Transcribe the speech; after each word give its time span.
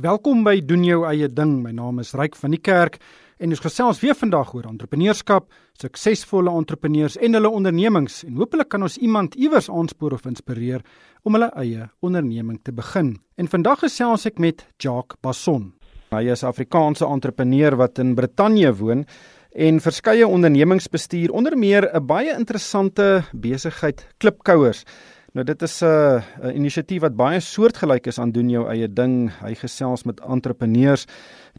Welkom 0.00 0.40
by 0.40 0.54
doen 0.64 0.86
jou 0.86 1.02
eie 1.04 1.26
ding. 1.28 1.58
My 1.60 1.68
naam 1.76 1.98
is 2.00 2.14
Ryk 2.16 2.32
van 2.40 2.54
die 2.54 2.60
Kerk 2.64 2.94
en 3.36 3.52
ons 3.52 3.60
gesels 3.60 3.98
weer 4.00 4.16
vandag 4.16 4.54
oor 4.56 4.64
entrepreneurskap, 4.70 5.50
suksesvolle 5.76 6.48
entrepreneurs 6.48 7.18
en 7.20 7.36
hulle 7.36 7.50
ondernemings 7.52 8.22
en 8.24 8.38
hopelik 8.40 8.70
kan 8.72 8.86
ons 8.88 8.96
iemand 8.96 9.36
iewers 9.36 9.68
aanspoor 9.68 10.16
of 10.16 10.24
inspireer 10.24 10.80
om 11.28 11.36
hulle 11.36 11.50
eie 11.60 11.90
onderneming 12.00 12.56
te 12.64 12.72
begin. 12.72 13.18
En 13.36 13.52
vandag 13.52 13.84
gesels 13.84 14.24
ek 14.32 14.40
met 14.40 14.64
Jacques 14.80 15.20
Basson. 15.20 15.74
Hy 16.08 16.24
is 16.32 16.42
'n 16.42 16.48
Afrikaanse 16.48 17.04
entrepreneur 17.04 17.76
wat 17.76 17.98
in 17.98 18.14
Brittanje 18.14 18.72
woon 18.72 19.04
en 19.52 19.80
verskeie 19.80 20.26
ondernemingsbestuur 20.26 21.36
onder 21.36 21.52
meer 21.52 21.84
'n 21.92 22.06
baie 22.06 22.32
interessante 22.32 23.24
besigheid 23.34 24.08
klipkouers. 24.16 24.86
Nou 25.32 25.44
dit 25.48 25.62
is 25.62 25.80
'n 25.80 25.86
uh, 25.86 26.54
inisiatief 26.54 27.00
wat 27.00 27.14
baie 27.16 27.40
soortgelyk 27.40 28.06
is 28.06 28.18
aan 28.18 28.32
doen 28.32 28.50
jou 28.50 28.66
eie 28.68 28.88
ding. 28.88 29.30
Hy 29.40 29.54
gesels 29.54 30.04
met 30.04 30.20
entrepreneurs 30.20 31.06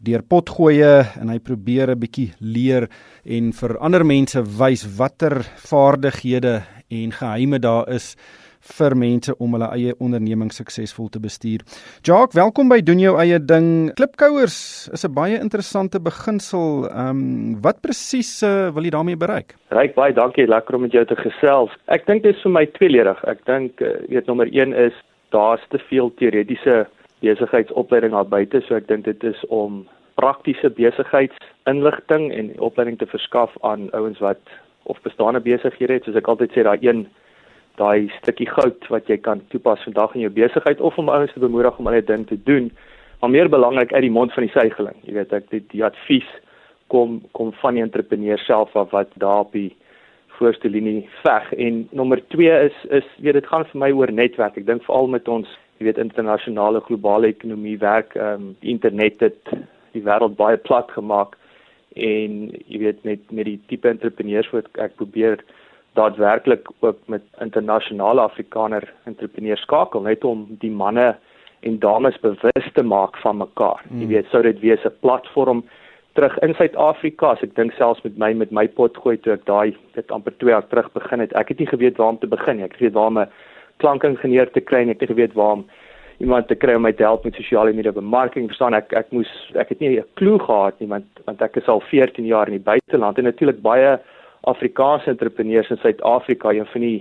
deur 0.02 0.22
potgoeie 0.22 1.02
en 1.20 1.28
hy 1.28 1.38
probeer 1.38 1.90
'n 1.90 1.98
bietjie 1.98 2.32
leer 2.38 2.88
en 3.24 3.52
vir 3.52 3.78
ander 3.78 4.06
mense 4.06 4.42
wys 4.58 4.86
watter 4.96 5.42
vaardighede 5.42 6.62
en 6.88 7.12
geheime 7.12 7.58
daar 7.58 7.88
is 7.88 8.14
vir 8.64 8.96
mense 8.96 9.34
om 9.38 9.56
hulle 9.56 9.68
eie 9.76 9.94
onderneming 10.00 10.52
suksesvol 10.52 11.10
te 11.12 11.20
bestuur. 11.20 11.64
Jacques, 12.06 12.36
welkom 12.38 12.70
by 12.72 12.80
doen 12.84 13.02
jou 13.02 13.14
eie 13.20 13.38
ding. 13.38 13.92
Klipkouers 13.98 14.88
is 14.92 15.04
'n 15.04 15.14
baie 15.14 15.38
interessante 15.38 16.00
beginsel. 16.00 16.88
Ehm 16.88 17.08
um, 17.08 17.60
wat 17.60 17.80
presies 17.80 18.42
uh, 18.42 18.72
wil 18.74 18.84
jy 18.84 18.90
daarmee 18.90 19.16
bereik? 19.16 19.54
Ryk 19.70 19.94
baie 19.94 20.12
dankie, 20.12 20.46
lekker 20.46 20.74
om 20.74 20.82
met 20.82 20.92
jou 20.92 21.04
te 21.04 21.16
gesels. 21.16 21.70
Ek 21.86 22.06
dink 22.06 22.22
dit 22.22 22.34
is 22.34 22.42
vir 22.42 22.52
my 22.52 22.66
tweeledig. 22.66 23.24
Ek 23.24 23.44
dink 23.46 23.80
uh, 23.80 24.00
weet 24.08 24.26
nommer 24.26 24.48
1 24.48 24.72
is 24.72 24.94
daar's 25.30 25.62
te 25.70 25.78
veel 25.88 26.12
teoretiese 26.14 26.86
besigheidsopleiding 27.20 28.12
daar 28.12 28.28
buite, 28.28 28.60
so 28.60 28.76
ek 28.76 28.88
dink 28.88 29.04
dit 29.04 29.24
is 29.24 29.44
om 29.48 29.86
praktiese 30.14 30.70
besigheidsinligting 30.70 32.32
en 32.32 32.52
opleiding 32.62 32.98
te 32.98 33.06
verskaf 33.06 33.50
aan 33.62 33.90
ouens 33.92 34.20
wat 34.22 34.40
of 34.84 35.00
bestaande 35.02 35.40
besighede 35.40 35.98
het, 35.98 36.04
soos 36.04 36.18
ek 36.20 36.28
altyd 36.28 36.52
sê 36.52 36.64
daai 36.66 36.78
een 36.84 37.06
daai 37.80 38.10
stukkie 38.20 38.48
goud 38.50 38.88
wat 38.92 39.08
jy 39.10 39.16
kan 39.22 39.42
toepas 39.52 39.82
vandag 39.86 40.14
in 40.14 40.26
jou 40.26 40.32
besigheid 40.34 40.80
of 40.80 40.98
om 40.98 41.10
ouens 41.10 41.32
te 41.32 41.42
bemoedig 41.42 41.78
om 41.78 41.90
hulle 41.90 42.04
ding 42.06 42.26
te 42.26 42.38
doen. 42.46 42.70
Maar 43.20 43.30
meer 43.30 43.48
belangrik 43.48 43.92
uit 43.92 44.04
die 44.06 44.14
mond 44.14 44.32
van 44.32 44.46
die 44.46 44.52
suigeling. 44.52 44.96
Jy 45.02 45.14
weet 45.18 45.32
ek 45.32 45.50
dit 45.50 45.66
die 45.72 45.84
advies 45.84 46.28
kom 46.92 47.22
kom 47.32 47.52
van 47.62 47.78
die 47.78 47.82
entrepreneur 47.82 48.38
self 48.38 48.76
af 48.76 48.92
wat 48.92 49.10
daar 49.18 49.46
op 49.46 49.52
die 49.56 49.72
voorste 50.38 50.68
linie 50.68 51.08
veg 51.22 51.52
en 51.52 51.84
nommer 51.90 52.22
2 52.34 52.58
is 52.68 52.80
is 53.00 53.06
weet 53.18 53.38
dit 53.38 53.46
gaan 53.46 53.66
vir 53.70 53.80
my 53.80 53.90
oor 53.92 54.12
netwerk. 54.12 54.58
Ek 54.58 54.66
dink 54.66 54.84
veral 54.86 55.10
met 55.10 55.28
ons 55.28 55.48
jy 55.78 55.88
weet 55.88 56.02
internasionale 56.02 56.82
globale 56.86 57.32
ekonomie 57.34 57.78
werk 57.78 58.14
ehm 58.14 58.50
um, 58.50 58.52
die 58.60 58.70
internet 58.70 59.20
het 59.20 59.54
die 59.94 60.02
wêreld 60.02 60.36
baie 60.38 60.58
plat 60.68 60.90
gemaak 60.94 61.36
en 61.94 62.50
jy 62.66 62.78
weet 62.82 63.04
met 63.04 63.30
met 63.30 63.46
die 63.50 63.60
tipe 63.70 63.88
entrepreneurs 63.88 64.50
wat 64.54 64.70
ek 64.86 64.96
probeer 65.00 65.42
daadwerklik 65.94 66.68
ook 66.80 66.98
met 67.06 67.22
internasionale 67.40 68.20
Afrikaner 68.20 68.92
entrepreneurs 69.04 69.60
skakel 69.60 70.02
net 70.02 70.24
om 70.24 70.46
die 70.60 70.70
manne 70.70 71.14
en 71.60 71.78
dames 71.78 72.18
bewus 72.20 72.66
te 72.74 72.82
maak 72.82 73.16
van 73.22 73.36
mekaar. 73.36 73.84
Mm. 73.88 74.00
Jy 74.00 74.06
weet, 74.06 74.26
sou 74.30 74.42
dit 74.42 74.60
wees 74.60 74.84
'n 74.84 74.92
platform 75.00 75.64
terug 76.14 76.38
in 76.38 76.54
Suid-Afrika, 76.54 77.32
as 77.34 77.42
ek 77.42 77.54
dink 77.56 77.72
selfs 77.72 78.02
met 78.04 78.18
my 78.18 78.32
met 78.34 78.50
my 78.50 78.66
pot 78.68 78.96
gooi 78.96 79.16
toe 79.16 79.32
ek 79.34 79.46
daai 79.46 79.74
dit 79.94 80.10
amper 80.10 80.32
2 80.38 80.50
jaar 80.50 80.66
terug 80.68 80.92
begin 80.92 81.20
het. 81.20 81.32
Ek 81.32 81.48
het 81.48 81.58
nie 81.58 81.66
geweet 81.66 81.96
waar 81.96 82.14
om 82.14 82.18
te 82.18 82.30
begin 82.30 82.56
nie. 82.56 82.64
Ek 82.64 82.72
het 82.72 82.80
geweet 82.82 82.94
waar 82.94 83.06
om 83.06 83.18
'n 83.18 83.30
klankingenieur 83.78 84.50
te 84.50 84.60
kry 84.60 84.82
en 84.82 84.90
ek 84.90 85.00
het 85.00 85.10
geweet 85.10 85.34
waar 85.34 85.52
om 85.52 85.66
iemand 86.18 86.48
te 86.48 86.54
kry 86.54 86.74
om 86.74 86.82
my 86.82 86.92
te 86.92 87.02
help 87.02 87.24
met 87.24 87.34
sosiale 87.34 87.72
media 87.72 87.92
bemarking. 87.92 88.46
Verstaan 88.46 88.74
ek 88.74 88.92
ek 88.92 89.10
moes 89.10 89.30
ek 89.54 89.68
het 89.68 89.80
nie 89.80 89.98
'n 89.98 90.04
klou 90.14 90.38
gehad 90.38 90.78
nie 90.80 90.88
want 90.88 91.06
want 91.26 91.42
ek 91.42 91.56
is 91.56 91.68
al 91.68 91.80
14 91.80 92.26
jaar 92.26 92.46
in 92.46 92.58
die 92.58 92.70
buiteland 92.70 93.18
en 93.18 93.24
natuurlik 93.24 93.62
baie 93.62 93.98
Afrikaanse 94.50 95.10
entrepreneurs 95.10 95.70
in 95.70 95.80
Suid-Afrika, 95.82 96.52
een 96.52 96.68
van 96.72 96.80
die 96.80 96.98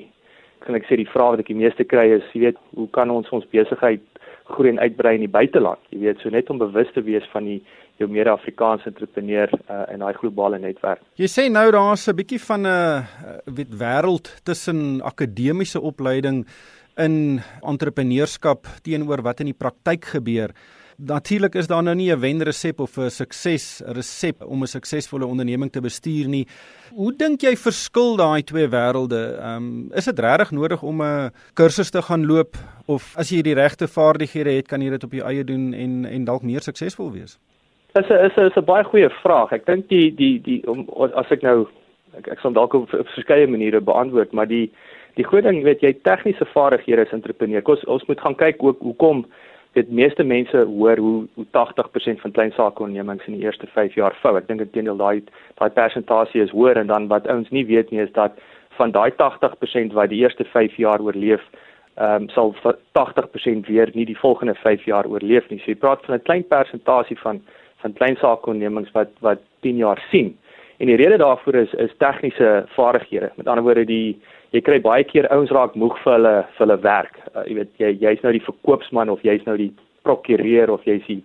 kan 0.64 0.78
ek 0.80 0.88
sê 0.88 0.96
die 0.96 1.10
vrae 1.10 1.34
wat 1.34 1.44
ek 1.44 1.52
die 1.52 1.60
meeste 1.60 1.84
kry 1.84 2.06
is, 2.16 2.28
jy 2.32 2.46
weet, 2.46 2.60
hoe 2.78 2.88
kan 2.96 3.12
ons 3.12 3.28
ons 3.36 3.48
besigheid 3.52 4.04
groei 4.48 4.70
en 4.72 4.80
uitbrei 4.80 5.18
in 5.18 5.26
die 5.26 5.32
buiteland? 5.32 5.82
Jy 5.92 6.00
weet, 6.06 6.22
so 6.24 6.32
net 6.32 6.50
om 6.52 6.62
bewus 6.62 6.92
te 6.96 7.04
wees 7.04 7.26
van 7.34 7.50
die 7.50 7.60
jou 8.02 8.08
meer 8.10 8.30
Afrikaanse 8.32 8.90
entrepreneur 8.90 9.52
uh, 9.54 9.84
in 9.94 10.02
daai 10.02 10.14
globale 10.18 10.58
netwerk. 10.62 11.04
Jy 11.20 11.30
sê 11.30 11.50
nou 11.52 11.68
daar's 11.72 12.08
'n 12.08 12.16
bietjie 12.16 12.40
van 12.40 12.62
'n 12.62 12.66
uh, 12.66 13.04
weet 13.46 13.74
wêreld 13.84 14.32
tussen 14.44 15.02
akademiese 15.02 15.82
opleiding 15.82 16.46
in 16.98 17.42
entrepreneurskap 17.62 18.68
teenoor 18.84 19.22
wat 19.22 19.40
in 19.40 19.52
die 19.52 19.58
praktyk 19.58 20.06
gebeur. 20.06 20.54
Natuurlik 20.98 21.56
is 21.56 21.68
daar 21.68 21.84
nou 21.84 21.96
nie 21.96 22.12
'n 22.12 22.20
wenresep 22.20 22.80
of 22.80 22.98
'n 22.98 23.10
sukses 23.10 23.82
resep 23.86 24.44
om 24.46 24.62
'n 24.62 24.68
suksesvolle 24.68 25.26
onderneming 25.26 25.72
te 25.72 25.82
bestuur 25.82 26.28
nie. 26.28 26.48
Hoe 26.96 27.14
dink 27.16 27.42
jy 27.42 27.56
verskil 27.56 28.16
daai 28.16 28.44
twee 28.44 28.68
wêrelde? 28.68 29.38
Ehm 29.40 29.56
um, 29.56 29.90
is 29.94 30.06
dit 30.06 30.20
regtig 30.20 30.52
nodig 30.52 30.84
om 30.84 31.02
'n 31.02 31.32
kursus 31.54 31.90
te 31.90 32.02
gaan 32.02 32.26
loop 32.26 32.56
of 32.86 33.16
as 33.18 33.30
jy 33.30 33.42
die 33.42 33.56
regte 33.56 33.88
vaardighede 33.88 34.52
het, 34.52 34.68
kan 34.68 34.82
jy 34.82 34.90
dit 34.90 35.04
op 35.04 35.12
jou 35.12 35.28
eie 35.28 35.44
doen 35.44 35.74
en 35.74 36.06
en 36.06 36.26
dalk 36.26 36.44
meer 36.44 36.62
suksesvol 36.62 37.12
wees? 37.12 37.40
Dis 37.94 38.10
'n 38.10 38.26
is 38.26 38.38
'n 38.38 38.46
is 38.46 38.56
'n 38.56 38.66
baie 38.66 38.84
goeie 38.84 39.10
vraag. 39.10 39.52
Ek 39.52 39.66
dink 39.66 39.90
die 39.90 40.16
die 40.16 40.42
die 40.42 40.68
om 40.68 40.90
as 41.14 41.32
ek 41.32 41.42
nou 41.42 41.68
ek, 42.18 42.28
ek 42.28 42.40
sal 42.40 42.54
dalk 42.54 42.74
op, 42.74 42.94
op 42.94 43.08
verskeie 43.08 43.48
maniere 43.48 43.82
beantwoord, 43.82 44.32
maar 44.32 44.48
die 44.48 44.72
die 45.16 45.26
groot 45.26 45.44
ding, 45.44 45.64
weet 45.64 45.82
jy, 45.82 45.94
tegniese 46.02 46.46
vaardighede 46.46 47.02
as 47.02 47.14
entrepreneur. 47.14 47.62
Ons 47.66 47.86
ons 47.86 48.06
moet 48.06 48.22
gaan 48.22 48.36
kyk 48.36 48.64
ook 48.64 48.80
hoekom 48.80 49.26
dit 49.74 49.90
meeste 49.92 50.24
mense 50.24 50.58
hoor 50.58 50.98
hoe 50.98 51.28
hoe 51.34 51.46
80% 51.46 52.22
van 52.22 52.32
klein 52.32 52.52
sakeondernemings 52.52 53.26
in 53.28 53.38
die 53.38 53.44
eerste 53.44 53.68
5 53.68 53.94
jaar 53.94 54.16
vou. 54.22 54.36
Ek 54.38 54.48
dink 54.48 54.62
intendeel 54.62 54.98
daai 54.98 55.24
daai 55.60 55.70
persentasie 55.70 56.42
is 56.42 56.54
hoër 56.54 56.84
en 56.84 56.92
dan 56.92 57.08
wat 57.08 57.28
ouens 57.28 57.50
nie 57.50 57.66
weet 57.66 57.92
nie 57.92 58.02
is 58.04 58.14
dat 58.14 58.38
van 58.78 58.92
daai 58.92 59.12
80% 59.18 59.94
wat 59.98 60.10
die 60.10 60.22
eerste 60.22 60.46
5 60.46 60.78
jaar 60.82 61.02
oorleef, 61.02 61.42
ehm 61.96 62.24
um, 62.24 62.30
sal 62.30 62.56
80% 63.00 63.68
weer 63.70 63.90
nie 63.94 64.06
die 64.06 64.18
volgende 64.18 64.56
5 64.62 64.86
jaar 64.86 65.10
oorleef 65.10 65.50
nie. 65.50 65.60
So 65.60 65.72
jy 65.72 65.78
praat 65.78 66.06
van 66.06 66.16
'n 66.16 66.28
klein 66.30 66.48
persentasie 66.48 67.20
van 67.20 67.42
van 67.82 67.94
klein 67.94 68.16
sakeondernemings 68.16 68.92
wat 68.92 69.10
wat 69.20 69.40
10 69.62 69.76
jaar 69.76 70.02
sien. 70.12 70.38
En 70.78 70.88
die 70.88 70.96
rede 70.96 71.18
daarvoor 71.18 71.56
is 71.56 71.74
is 71.74 71.98
tegniese 71.98 72.66
vaardighede. 72.76 73.32
Met 73.36 73.48
ander 73.48 73.64
woorde 73.64 73.86
die 73.86 74.22
jy 74.54 74.62
kry 74.62 74.80
baie 74.86 75.06
keer 75.10 75.28
ouens 75.34 75.52
raak 75.56 75.78
moeg 75.80 75.96
vir 76.04 76.14
hulle 76.16 76.34
vir 76.44 76.62
hulle 76.66 76.78
werk. 76.84 77.16
Uh, 77.34 77.46
jy 77.48 77.58
weet 77.58 77.82
jy 77.82 77.92
jy's 78.04 78.22
nou 78.26 78.34
die 78.36 78.46
verkoopsman 78.46 79.12
of 79.14 79.24
jy's 79.26 79.46
nou 79.48 79.58
die 79.58 79.72
prokureur 80.06 80.74
of 80.76 80.86
jy's 80.86 81.06
die 81.08 81.22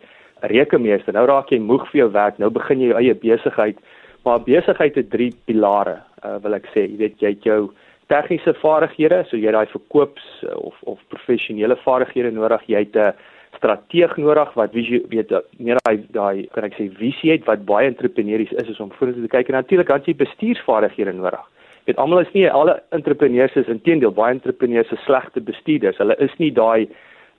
rekenmeester. 0.48 1.12
Nou 1.16 1.26
raak 1.28 1.52
jy 1.52 1.60
moeg 1.60 1.84
vir 1.90 2.04
jou 2.04 2.10
werk. 2.14 2.38
Nou 2.40 2.50
begin 2.54 2.80
jy 2.80 2.92
jou 2.92 3.00
eie 3.02 3.16
besigheid. 3.20 3.80
Maar 4.24 4.44
besigheid 4.46 4.96
het 4.98 5.10
drie 5.12 5.30
pilare, 5.48 6.00
uh, 6.24 6.38
wil 6.44 6.56
ek 6.56 6.70
sê. 6.72 6.86
Jy 6.86 7.00
weet 7.02 7.20
jy 7.24 7.34
het 7.34 7.48
jou 7.48 7.60
tegniese 8.08 8.54
vaardighede, 8.62 9.22
so 9.28 9.36
jy 9.36 9.52
daai 9.52 9.68
verkoops 9.74 10.28
uh, 10.48 10.56
of 10.70 10.78
of 10.88 11.02
professionele 11.12 11.76
vaardighede 11.84 12.32
nodig. 12.32 12.64
Jy 12.72 12.86
het 12.86 12.96
'n 12.96 13.12
strateeg 13.58 14.16
nodig 14.16 14.54
wat 14.54 14.72
wie 14.72 15.04
weet 15.10 15.32
meer 15.58 15.76
daai 15.84 16.00
daai 16.12 16.48
kan 16.54 16.64
ek 16.64 16.76
sê 16.78 16.88
visie 16.96 17.32
het 17.32 17.44
wat 17.44 17.64
baie 17.66 17.88
entrepreneurs 17.88 18.52
is, 18.52 18.68
is 18.68 18.80
om 18.80 18.92
vorentoe 18.92 19.26
te 19.26 19.36
kyk 19.36 19.48
en 19.48 19.54
natuurlik 19.58 19.88
dan 19.88 20.02
jy 20.04 20.14
bestuursvaardighede 20.14 21.12
nodig 21.12 21.42
weet 21.88 22.00
almal 22.02 22.20
is 22.20 22.32
nie 22.36 22.46
alle 22.52 22.76
entrepreneurs 22.92 23.56
is 23.56 23.68
intedeel 23.72 24.12
baie 24.12 24.34
entrepreneurs 24.36 24.90
is 24.92 25.04
slegte 25.06 25.40
bestuurders. 25.40 25.98
Hulle 26.02 26.16
is 26.24 26.34
nie 26.38 26.50
daai 26.52 26.88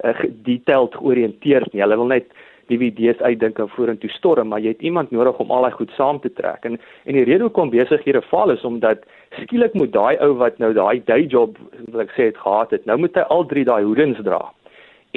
uh, 0.04 0.24
detailed 0.46 0.96
georiënteerd 0.98 1.74
nie. 1.74 1.84
Hulle 1.86 2.00
wil 2.02 2.10
net 2.10 2.32
DVD's 2.70 3.22
uitdink 3.26 3.60
en 3.62 3.70
vorentoe 3.74 4.10
storm, 4.14 4.52
maar 4.52 4.62
jy 4.62 4.76
het 4.76 4.86
iemand 4.86 5.12
nodig 5.14 5.40
om 5.42 5.52
al 5.54 5.66
daai 5.66 5.78
goed 5.78 5.94
saam 5.98 6.20
te 6.22 6.32
trek. 6.34 6.66
En 6.66 6.78
en 7.06 7.18
die 7.18 7.26
rede 7.26 7.46
hoekom 7.46 7.74
besighede 7.74 8.22
faal 8.30 8.54
is 8.54 8.66
omdat 8.66 9.06
skielik 9.42 9.74
moet 9.78 9.94
daai 9.94 10.18
ou 10.26 10.36
wat 10.42 10.58
nou 10.62 10.72
daai 10.74 11.02
day 11.06 11.26
job 11.26 11.58
wil 11.88 12.06
ek 12.06 12.14
sê 12.18 12.30
het 12.30 12.38
gehad 12.38 12.74
het, 12.74 12.86
nou 12.86 12.98
moet 13.02 13.18
hy 13.18 13.26
al 13.34 13.46
drie 13.50 13.66
daai 13.66 13.84
hoedens 13.84 14.22
dra. 14.26 14.42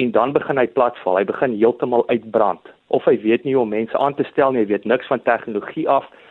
En 0.01 0.11
dan 0.11 0.33
begin 0.33 0.57
hy 0.57 0.67
platval. 0.73 1.19
Hy 1.21 1.25
begin 1.29 1.57
heeltemal 1.57 2.05
uitbrand. 2.09 2.69
Of 2.89 3.05
hy 3.05 3.17
weet 3.21 3.45
nie 3.45 3.53
hoe 3.53 3.65
om 3.65 3.73
mense 3.73 3.97
aan 3.97 4.17
te 4.17 4.25
stel 4.29 4.53
nie, 4.53 4.65
hy 4.65 4.73
weet 4.73 4.85
niks 4.89 5.09
van 5.09 5.21
tegnologie 5.21 5.85
af 5.89 6.05
wat 6.05 6.21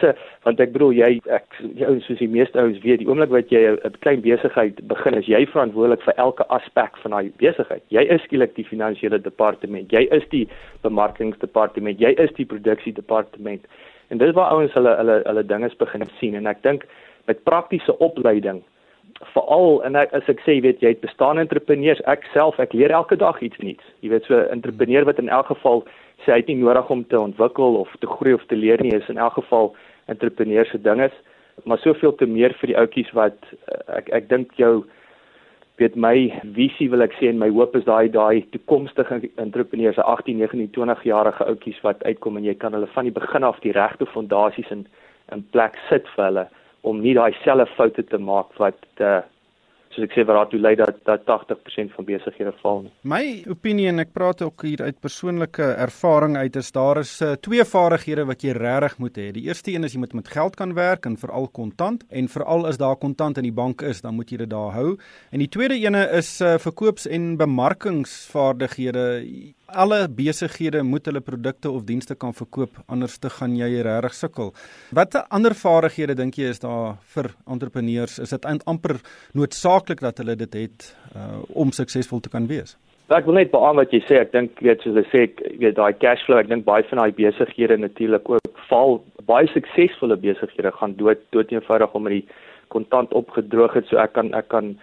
se 0.00 0.12
want 0.42 0.60
ek 0.60 0.72
bedoel 0.72 0.92
jy 0.92 1.20
ek 1.30 1.46
ouens 1.86 2.04
soos 2.06 2.18
die 2.18 2.28
meeste 2.28 2.58
ouens 2.58 2.80
weet 2.82 2.98
die 3.00 3.08
oomblik 3.08 3.30
wat 3.30 3.52
jy 3.52 3.62
'n 3.70 3.94
klein 4.00 4.20
besigheid 4.20 4.80
begin 4.88 5.14
is 5.14 5.26
jy 5.26 5.46
verantwoordelik 5.46 6.02
vir 6.02 6.14
elke 6.16 6.44
aspek 6.48 6.96
van 7.02 7.10
daai 7.10 7.32
besigheid. 7.38 7.82
Jy 7.88 8.02
is 8.02 8.22
skielik 8.22 8.54
die 8.54 8.64
finansiële 8.64 9.22
departement 9.22 9.92
jy 9.92 10.08
is 10.10 10.26
die 10.30 10.48
bemarkingsdepartement 10.82 12.00
jy 12.00 12.14
is 12.18 12.32
die 12.36 12.46
produksiedepartement. 12.46 13.64
En 14.10 14.18
dis 14.18 14.34
waar 14.34 14.52
ouens 14.52 14.72
hulle 14.72 14.96
hulle 14.96 15.22
hulle 15.24 15.46
dinge 15.46 15.70
begin 15.78 16.08
sien. 16.18 16.34
En 16.34 16.46
ek 16.46 16.62
dink 16.62 16.84
met 17.26 17.44
praktiese 17.44 17.98
opleiding 17.98 18.62
veral 19.34 19.82
en 19.86 19.96
ek, 19.96 20.12
as 20.12 20.28
ek 20.28 20.40
sê 20.44 20.58
weet 20.64 20.82
jy 20.82 20.94
het 20.94 21.04
bestaan 21.04 21.38
entrepreneurs 21.38 22.00
ek 22.10 22.24
self 22.32 22.58
ek 22.62 22.74
leer 22.74 22.90
elke 22.90 23.16
dag 23.16 23.38
iets 23.42 23.58
nuuts. 23.62 23.84
Jy 24.02 24.10
weet 24.10 24.24
so 24.26 24.34
'n 24.34 24.50
entrepreneur 24.58 25.04
wat 25.04 25.18
in 25.18 25.28
elk 25.28 25.46
geval 25.46 25.84
sê 26.24 26.32
hy 26.32 26.40
het 26.40 26.48
nie 26.48 26.60
nodig 26.62 26.90
om 26.90 27.04
te 27.06 27.20
ontwikkel 27.20 27.76
of 27.82 27.92
te 28.00 28.06
groei 28.06 28.34
of 28.34 28.44
te 28.46 28.56
leer 28.56 28.82
nie. 28.82 28.94
Is 28.94 29.08
in 29.08 29.18
elk 29.18 29.38
geval 29.40 29.74
entrepreneurs 30.06 30.70
se 30.70 30.80
ding 30.80 31.02
is 31.02 31.14
maar 31.64 31.78
soveel 31.78 32.14
te 32.14 32.26
meer 32.26 32.54
vir 32.60 32.72
die 32.72 32.78
ouetjies 32.78 33.12
wat 33.16 33.38
eh, 33.52 33.98
ek 34.00 34.10
ek 34.18 34.28
dink 34.30 34.54
jou 34.60 34.82
weet 35.80 35.96
my 35.96 36.14
visie 36.56 36.88
wil 36.92 37.04
ek 37.04 37.14
sê 37.18 37.30
en 37.30 37.40
my 37.40 37.48
hoop 37.52 37.76
is 37.78 37.86
daai 37.88 38.08
daai 38.12 38.44
toekomstige 38.54 39.18
entrepreneurs, 39.40 39.98
18, 39.98 40.38
19, 40.38 40.68
20 40.76 41.04
jarige 41.08 41.46
ouetjies 41.48 41.80
wat 41.86 42.04
uitkom 42.04 42.38
en 42.38 42.46
jy 42.46 42.54
kan 42.54 42.76
hulle 42.76 42.90
van 42.94 43.08
die 43.08 43.14
begin 43.14 43.46
af 43.48 43.60
die 43.64 43.74
regte 43.76 44.08
fondasies 44.14 44.70
in 44.74 44.86
in 45.32 45.44
plek 45.54 45.78
sit 45.88 46.08
vir 46.14 46.28
hulle 46.28 46.46
om 46.88 47.00
nie 47.00 47.14
daai 47.16 47.32
selfe 47.44 47.72
foute 47.76 48.04
te 48.10 48.18
maak 48.18 48.52
wat 48.60 48.82
uh, 49.00 49.22
soos 49.94 50.06
ek 50.06 50.14
sê 50.16 50.24
wat 50.26 50.38
daartoe 50.38 50.60
lei 50.60 50.74
dat 50.78 50.98
dat 51.08 51.24
80% 51.28 51.92
van 51.96 52.06
besighede 52.08 52.52
val 52.62 52.82
nie. 52.84 52.92
My 53.08 53.22
opinie 53.52 53.88
en 53.90 54.02
ek 54.02 54.12
praat 54.16 54.42
ook 54.44 54.64
hier 54.66 54.82
uit 54.82 55.00
persoonlike 55.04 55.68
ervaring 55.84 56.36
uit 56.40 56.56
is 56.56 56.72
daar 56.72 57.02
is 57.02 57.14
uh, 57.22 57.34
twee 57.44 57.64
vaardighede 57.64 58.26
wat 58.28 58.44
jy 58.44 58.56
regtig 58.56 58.98
moet 59.02 59.20
hê. 59.20 59.28
Die 59.36 59.46
eerste 59.48 59.72
een 59.74 59.84
is 59.84 59.96
jy 59.96 60.02
moet 60.02 60.16
met 60.18 60.32
geld 60.32 60.56
kan 60.56 60.74
werk 60.78 61.06
en 61.08 61.18
veral 61.20 61.48
kontant 61.52 62.04
en 62.10 62.30
veral 62.32 62.66
as 62.70 62.80
daar 62.80 62.96
kontant 62.96 63.40
in 63.40 63.48
die 63.48 63.54
bank 63.54 63.82
is, 63.82 64.02
dan 64.04 64.16
moet 64.16 64.32
jy 64.32 64.42
dit 64.44 64.50
daar 64.52 64.72
hou. 64.76 64.96
En 65.30 65.42
die 65.42 65.50
tweede 65.52 65.78
ene 65.78 66.06
is 66.18 66.34
uh, 66.40 66.56
verkoops- 66.62 67.08
en 67.12 67.36
bemarkingsvaardighede 67.40 69.06
alle 69.74 70.08
besighede 70.08 70.82
moet 70.82 71.06
hulle 71.06 71.20
produkte 71.20 71.70
of 71.70 71.84
dienste 71.88 72.14
kan 72.14 72.34
verkoop 72.36 72.78
anders 72.86 73.18
te 73.18 73.30
gaan 73.30 73.56
jy 73.56 73.82
regtig 73.82 74.14
sukkel. 74.18 74.52
Watter 74.92 75.26
ander 75.30 75.54
vaardighede 75.56 76.16
dink 76.18 76.38
jy 76.38 76.52
is 76.52 76.62
daar 76.62 76.98
vir 77.14 77.32
entrepreneurs? 77.46 78.18
Is 78.18 78.34
dit 78.34 78.46
amper 78.66 79.00
noodsaaklik 79.34 80.00
dat 80.00 80.22
hulle 80.22 80.36
dit 80.36 80.54
het 80.62 80.88
uh, 81.16 81.42
om 81.54 81.72
suksesvol 81.72 82.20
te 82.20 82.32
kan 82.32 82.46
wees? 82.50 82.76
Ek 83.12 83.26
wil 83.28 83.36
net 83.36 83.50
beamoen 83.52 83.82
wat 83.82 83.92
jy 83.92 84.00
sê. 84.06 84.22
Ek 84.22 84.32
dink 84.32 84.60
weet 84.64 84.80
soos 84.84 84.96
jy 84.96 85.04
sê, 85.10 85.26
weet 85.60 85.76
daai 85.76 85.92
cash 86.00 86.22
flow, 86.24 86.40
ek 86.40 86.48
dink 86.48 86.64
baie 86.64 86.86
van 86.88 87.02
daai 87.02 87.12
besighede 87.18 87.76
natuurlik 87.80 88.30
ook 88.30 88.62
val 88.70 89.02
baie 89.28 89.50
suksesvolle 89.52 90.16
besighede 90.22 90.72
gaan 90.78 90.96
dood 90.96 91.20
dood 91.36 91.52
eenvoudig 91.52 91.94
omdat 91.98 92.16
die 92.16 92.24
kontant 92.72 93.12
opgedroog 93.12 93.76
het 93.76 93.88
so 93.90 94.00
ek 94.00 94.14
kan 94.16 94.32
ek 94.38 94.48
kan 94.54 94.74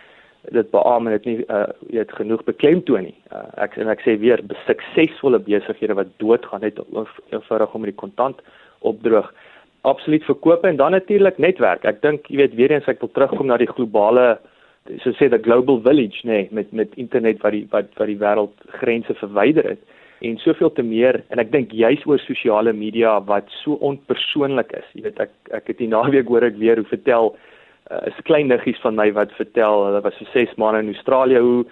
dit 0.51 0.71
beamoen 0.71 1.15
dit 1.17 1.25
nie 1.25 1.37
uh 1.47 1.67
weet 1.93 2.11
genoeg 2.17 2.43
beklemtoon 2.47 3.07
nie. 3.09 3.15
Uh, 3.33 3.45
ek 3.65 3.77
en 3.77 3.91
ek 3.91 4.01
sê 4.05 4.17
weer 4.21 4.41
suksesvolle 4.65 5.39
besighede 5.45 5.97
wat 5.97 6.11
doodgaan 6.23 6.65
net 6.65 6.79
eenvoudig 7.31 7.75
om 7.75 7.87
die 7.87 7.95
kontant 8.03 8.41
opdroog. 8.79 9.29
Absoluut 9.87 10.25
verkoop 10.27 10.65
en 10.65 10.79
dan 10.79 10.91
natuurlik 10.91 11.37
netwerk. 11.37 11.85
Ek 11.85 12.01
dink 12.01 12.27
jy 12.27 12.41
weet 12.43 12.57
weer 12.59 12.73
eens 12.75 12.87
ek 12.87 13.01
wil 13.03 13.11
terugkom 13.13 13.47
na 13.47 13.57
die 13.61 13.69
globale 13.69 14.39
so 15.03 15.13
sê 15.19 15.29
the 15.29 15.37
global 15.37 15.79
village 15.85 16.23
nê 16.23 16.41
nee, 16.41 16.49
met 16.51 16.71
met 16.73 16.95
internet 16.95 17.41
wat 17.43 17.53
die 17.53 17.65
wat 17.71 17.91
wat 17.99 18.09
die 18.09 18.19
wêreld 18.19 18.69
grense 18.81 19.13
verwyder 19.21 19.67
het 19.75 19.81
en 20.25 20.37
soveel 20.43 20.71
te 20.75 20.83
meer 20.83 21.21
en 21.29 21.39
ek 21.39 21.51
dink 21.51 21.71
juis 21.71 22.01
oor 22.09 22.19
sosiale 22.25 22.73
media 22.73 23.19
wat 23.29 23.47
so 23.61 23.77
onpersoonlik 23.85 24.73
is. 24.75 24.87
Jy 24.93 25.05
weet 25.07 25.21
ek 25.27 25.31
ek 25.55 25.71
het 25.71 25.79
die 25.79 25.91
naweek 25.91 26.27
hoor 26.27 26.47
ek 26.47 26.57
weer 26.59 26.81
hoe 26.81 26.89
vertel 26.89 27.35
uh, 27.91 28.07
is 28.07 28.25
klein 28.29 28.47
niggies 28.47 28.79
van 28.83 28.95
my 28.95 29.11
wat 29.13 29.31
vertel 29.37 29.85
hulle 29.85 30.01
was 30.01 30.17
vir 30.21 30.31
6 30.33 30.57
maande 30.61 30.83
in 30.85 30.93
Australië 30.93 31.39
hoe 31.39 31.65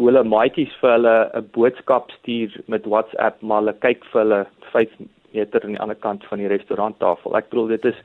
hoe 0.00 0.08
hulle 0.08 0.24
maatjies 0.24 0.72
vir 0.80 0.90
hulle 0.96 1.16
'n 1.34 1.48
boodskap 1.52 2.10
stuur 2.10 2.60
met 2.66 2.86
WhatsApp 2.86 3.42
maar 3.42 3.60
hulle 3.62 3.76
kyk 3.86 4.04
vir 4.12 4.20
hulle 4.22 4.46
5 4.72 4.88
meter 5.32 5.64
aan 5.64 5.76
die 5.76 5.80
ander 5.80 6.00
kant 6.06 6.24
van 6.24 6.38
die 6.38 6.48
restauranttafel. 6.48 7.36
Ek 7.36 7.50
bedoel 7.50 7.68
dit 7.76 7.84
is 7.84 7.98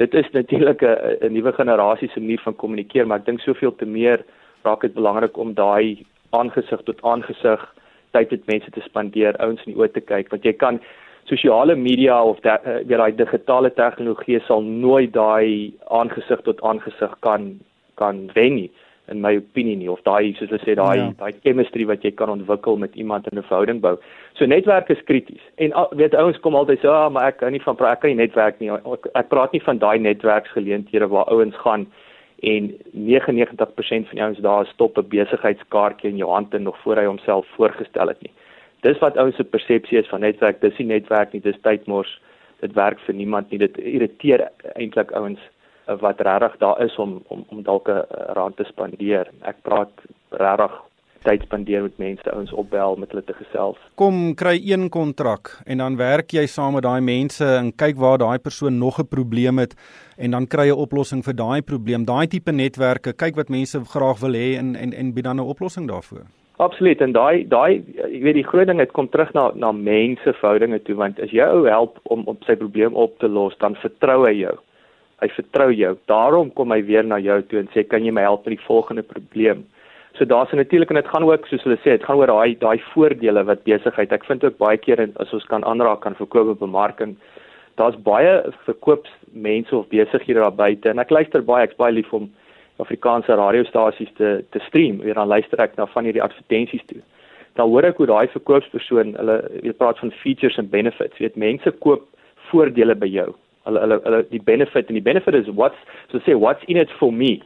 dit 0.00 0.14
is 0.14 0.30
natuurlik 0.32 0.82
'n 0.82 1.26
'n 1.26 1.32
nuwe 1.32 1.52
generasie 1.52 2.08
se 2.08 2.20
manier 2.20 2.40
van 2.40 2.56
kommunikeer, 2.56 3.06
maar 3.06 3.18
ek 3.18 3.26
dink 3.26 3.40
soveel 3.40 3.74
te 3.76 3.86
meer 3.86 4.24
raak 4.62 4.80
dit 4.80 4.94
belangrik 4.94 5.36
om 5.36 5.54
daai 5.54 6.06
aangesig 6.30 6.82
tot 6.82 7.02
aangesig 7.02 7.60
tyd 8.10 8.30
met 8.30 8.46
mense 8.46 8.70
te 8.70 8.80
spandeer, 8.80 9.36
ouens 9.36 9.62
in 9.66 9.72
die 9.72 9.80
oë 9.80 9.92
te 9.92 10.00
kyk, 10.00 10.30
want 10.30 10.44
jy 10.44 10.52
kan 10.52 10.80
sosiale 11.30 11.76
media 11.76 12.18
of 12.24 12.40
da, 12.44 12.58
uh, 12.66 12.80
weer 12.88 13.00
daai 13.02 13.16
digitale 13.16 13.70
tegnologie 13.78 14.40
sal 14.46 14.62
nooit 14.62 15.12
daai 15.16 15.72
aangesig 16.00 16.42
tot 16.48 16.62
aangesig 16.62 17.16
kan 17.26 17.52
kan 18.00 18.28
wen 18.34 18.56
nie 18.58 18.70
in 19.10 19.20
my 19.20 19.32
opinie 19.40 19.76
nie 19.76 19.90
of 19.90 20.02
daai 20.06 20.32
soos 20.38 20.50
hulle 20.50 20.62
sê 20.62 20.76
daai 20.78 20.98
ja. 21.00 21.06
daai 21.22 21.32
chemistry 21.44 21.86
wat 21.90 22.04
jy 22.06 22.12
kan 22.20 22.32
ontwikkel 22.34 22.78
met 22.84 22.94
iemand 23.04 23.26
in 23.30 23.38
'n 23.38 23.48
verhouding 23.48 23.80
bou. 23.86 23.96
So 24.38 24.46
netwerk 24.46 24.90
is 24.94 25.02
krities. 25.10 25.42
En 25.58 25.74
weet 26.02 26.14
ouens 26.14 26.38
kom 26.40 26.54
altyd 26.54 26.78
sê, 26.78 26.88
"Ag, 26.88 27.06
oh, 27.06 27.12
maar 27.12 27.26
ek 27.28 27.38
kan 27.38 27.52
nie 27.52 27.62
van 27.62 27.76
ek 27.78 28.00
kan 28.00 28.10
nie 28.10 28.22
netwerk 28.22 28.60
nie. 28.60 28.70
Ek, 28.70 29.06
ek 29.14 29.28
praat 29.28 29.52
nie 29.52 29.62
van 29.62 29.78
daai 29.78 29.98
netwerksgeleenthede 29.98 31.08
waar 31.08 31.26
ouens 31.26 31.56
gaan 31.56 31.86
en 32.42 32.74
99% 32.92 34.06
van 34.08 34.16
die 34.16 34.22
ouens 34.22 34.38
daar 34.38 34.66
stop 34.66 34.98
'n 34.98 35.08
besigheidskaartjie 35.08 36.10
in 36.10 36.16
jou 36.16 36.30
hand 36.30 36.54
en 36.54 36.62
nog 36.62 36.78
voor 36.78 36.96
hy 36.96 37.04
homself 37.04 37.46
voorgestel 37.56 38.08
het 38.08 38.22
nie 38.22 38.32
dis 38.82 38.98
wat 38.98 39.16
ouens 39.16 39.36
se 39.36 39.44
persepsie 39.44 39.98
is 39.98 40.08
van 40.08 40.20
netwerk. 40.20 40.60
Dis 40.60 40.76
nie 40.78 40.86
netwerk 40.86 41.32
nie, 41.32 41.42
dis 41.44 41.58
tydmors. 41.62 42.12
Dit 42.60 42.76
werk 42.76 43.00
vir 43.06 43.16
niemand 43.16 43.50
nie. 43.50 43.60
Dit 43.62 43.78
irriteer 43.78 44.48
eintlik 44.74 45.12
ouens 45.16 45.40
eh, 45.86 45.96
wat 46.00 46.20
regtig 46.20 46.58
daar 46.60 46.80
is 46.84 46.96
om 46.96 47.20
om 47.28 47.44
om 47.48 47.62
dalk 47.62 47.88
'n 47.88 48.04
rand 48.36 48.56
te 48.56 48.64
spandeer. 48.64 49.30
Ek 49.42 49.62
praat 49.62 49.92
regtig 50.30 50.78
tyd 51.24 51.42
spandeer 51.44 51.82
met 51.82 51.98
mense, 51.98 52.32
ouens 52.32 52.52
opbel 52.52 52.96
met 52.96 53.10
hulle 53.12 53.24
te 53.24 53.36
gesels. 53.36 53.78
Kom 54.00 54.34
kry 54.34 54.56
een 54.64 54.88
kontrak 54.88 55.52
en 55.66 55.78
dan 55.78 55.96
werk 55.96 56.32
jy 56.32 56.46
saam 56.46 56.74
met 56.74 56.86
daai 56.86 57.00
mense 57.00 57.44
en 57.44 57.72
kyk 57.76 57.96
waar 58.00 58.18
daai 58.18 58.38
persoon 58.38 58.78
nog 58.78 59.00
'n 59.00 59.08
probleem 59.08 59.58
het 59.58 59.74
en 60.16 60.30
dan 60.30 60.46
kry 60.46 60.66
jy 60.68 60.74
'n 60.74 60.84
oplossing 60.86 61.22
vir 61.24 61.34
daai 61.34 61.62
probleem. 61.62 62.04
Daai 62.04 62.26
tipe 62.26 62.52
netwerke, 62.52 63.12
kyk 63.12 63.36
wat 63.36 63.48
mense 63.48 63.84
graag 63.84 64.20
wil 64.20 64.32
hê 64.32 64.56
en 64.58 64.76
en 64.76 64.92
en 64.92 65.12
bied 65.12 65.24
dan 65.24 65.36
'n 65.36 65.50
oplossing 65.54 65.88
daarvoor. 65.88 66.39
Absoluut 66.60 67.00
en 67.00 67.14
daai 67.16 67.46
daai 67.48 67.80
jy 67.96 68.18
weet 68.20 68.36
die 68.36 68.44
groot 68.44 68.68
ding 68.68 68.82
het 68.82 68.90
kom 68.96 69.06
terug 69.08 69.30
na 69.36 69.46
na 69.56 69.70
mense 69.72 70.32
verhoudinge 70.40 70.82
toe 70.84 70.96
want 70.98 71.20
as 71.24 71.30
jy 71.32 71.46
ou 71.48 71.62
help 71.64 71.96
om 72.12 72.26
op 72.28 72.42
sy 72.44 72.56
probleem 72.60 72.98
op 73.04 73.14
te 73.22 73.30
los 73.36 73.56
dan 73.62 73.78
vertrou 73.80 74.18
hy 74.26 74.34
jou. 74.42 74.52
Hy 75.24 75.28
vertrou 75.36 75.70
jou. 75.72 75.94
Daarom 76.12 76.50
kom 76.58 76.74
hy 76.74 76.82
weer 76.90 77.06
na 77.06 77.16
jou 77.24 77.38
toe 77.48 77.62
en 77.62 77.70
sê 77.72 77.86
kan 77.88 78.04
jy 78.04 78.12
my 78.12 78.26
help 78.26 78.44
met 78.44 78.58
die 78.58 78.66
volgende 78.66 79.06
probleem. 79.14 79.64
So 80.18 80.28
daar's 80.28 80.52
natuurlik 80.52 80.92
en 80.92 81.00
dit 81.00 81.08
gaan 81.14 81.24
ook 81.24 81.48
soos 81.48 81.64
hulle 81.64 81.78
sê 81.80 81.96
dit 81.96 82.04
gaan 82.04 82.20
oor 82.20 82.34
daai 82.34 82.58
daai 82.60 82.84
voordele 82.90 83.46
wat 83.48 83.64
besigheid. 83.64 84.12
Ek 84.12 84.28
vind 84.28 84.44
ook 84.44 84.60
baie 84.60 84.76
keer 84.84 85.06
as 85.22 85.32
ons 85.32 85.48
kan 85.48 85.64
aanraak 85.64 86.04
kan 86.04 86.18
verkoop 86.18 86.52
en 86.52 86.60
bemarking. 86.60 87.16
Daar's 87.80 87.96
baie 88.04 88.36
verkoopsmense 88.66 89.76
of 89.76 89.88
besighede 89.88 90.44
daar 90.44 90.52
buite 90.52 90.92
en 90.92 91.00
ek 91.00 91.16
luister 91.16 91.40
baie 91.40 91.64
ek's 91.64 91.80
baie 91.80 91.96
lief 91.96 92.12
om 92.12 92.28
Afrikaanse 92.80 93.34
radiostasies 93.34 94.12
te 94.18 94.44
te 94.50 94.62
stream. 94.66 95.00
Weer 95.04 95.18
dan 95.18 95.28
luister 95.28 95.60
ek 95.62 95.76
na 95.76 95.86
van 95.94 96.08
hierdie 96.08 96.22
advertensies 96.22 96.84
toe. 96.86 97.00
Dan 97.58 97.68
hoor 97.68 97.88
ek 97.88 98.00
hoe 98.00 98.08
daai 98.10 98.32
verkoopspersoon, 98.32 99.14
hulle 99.18 99.36
weet 99.60 99.78
praat 99.78 99.98
van 99.98 100.12
features 100.22 100.58
en 100.60 100.70
benefits. 100.70 101.18
Weet 101.18 101.36
mense 101.36 101.72
koop 101.84 102.06
voordele 102.50 102.94
by 102.94 103.08
jou. 103.10 103.28
Hulle 103.68 103.84
hulle 103.84 104.00
hulle 104.06 104.24
die 104.30 104.42
benefit 104.42 104.88
en 104.88 104.98
die 104.98 105.06
benefit 105.10 105.36
is 105.38 105.50
what's 105.54 105.78
so 106.12 106.22
sê 106.26 106.36
what's 106.38 106.66
in 106.68 106.80
it 106.80 106.92
for 106.98 107.12
me. 107.12 107.38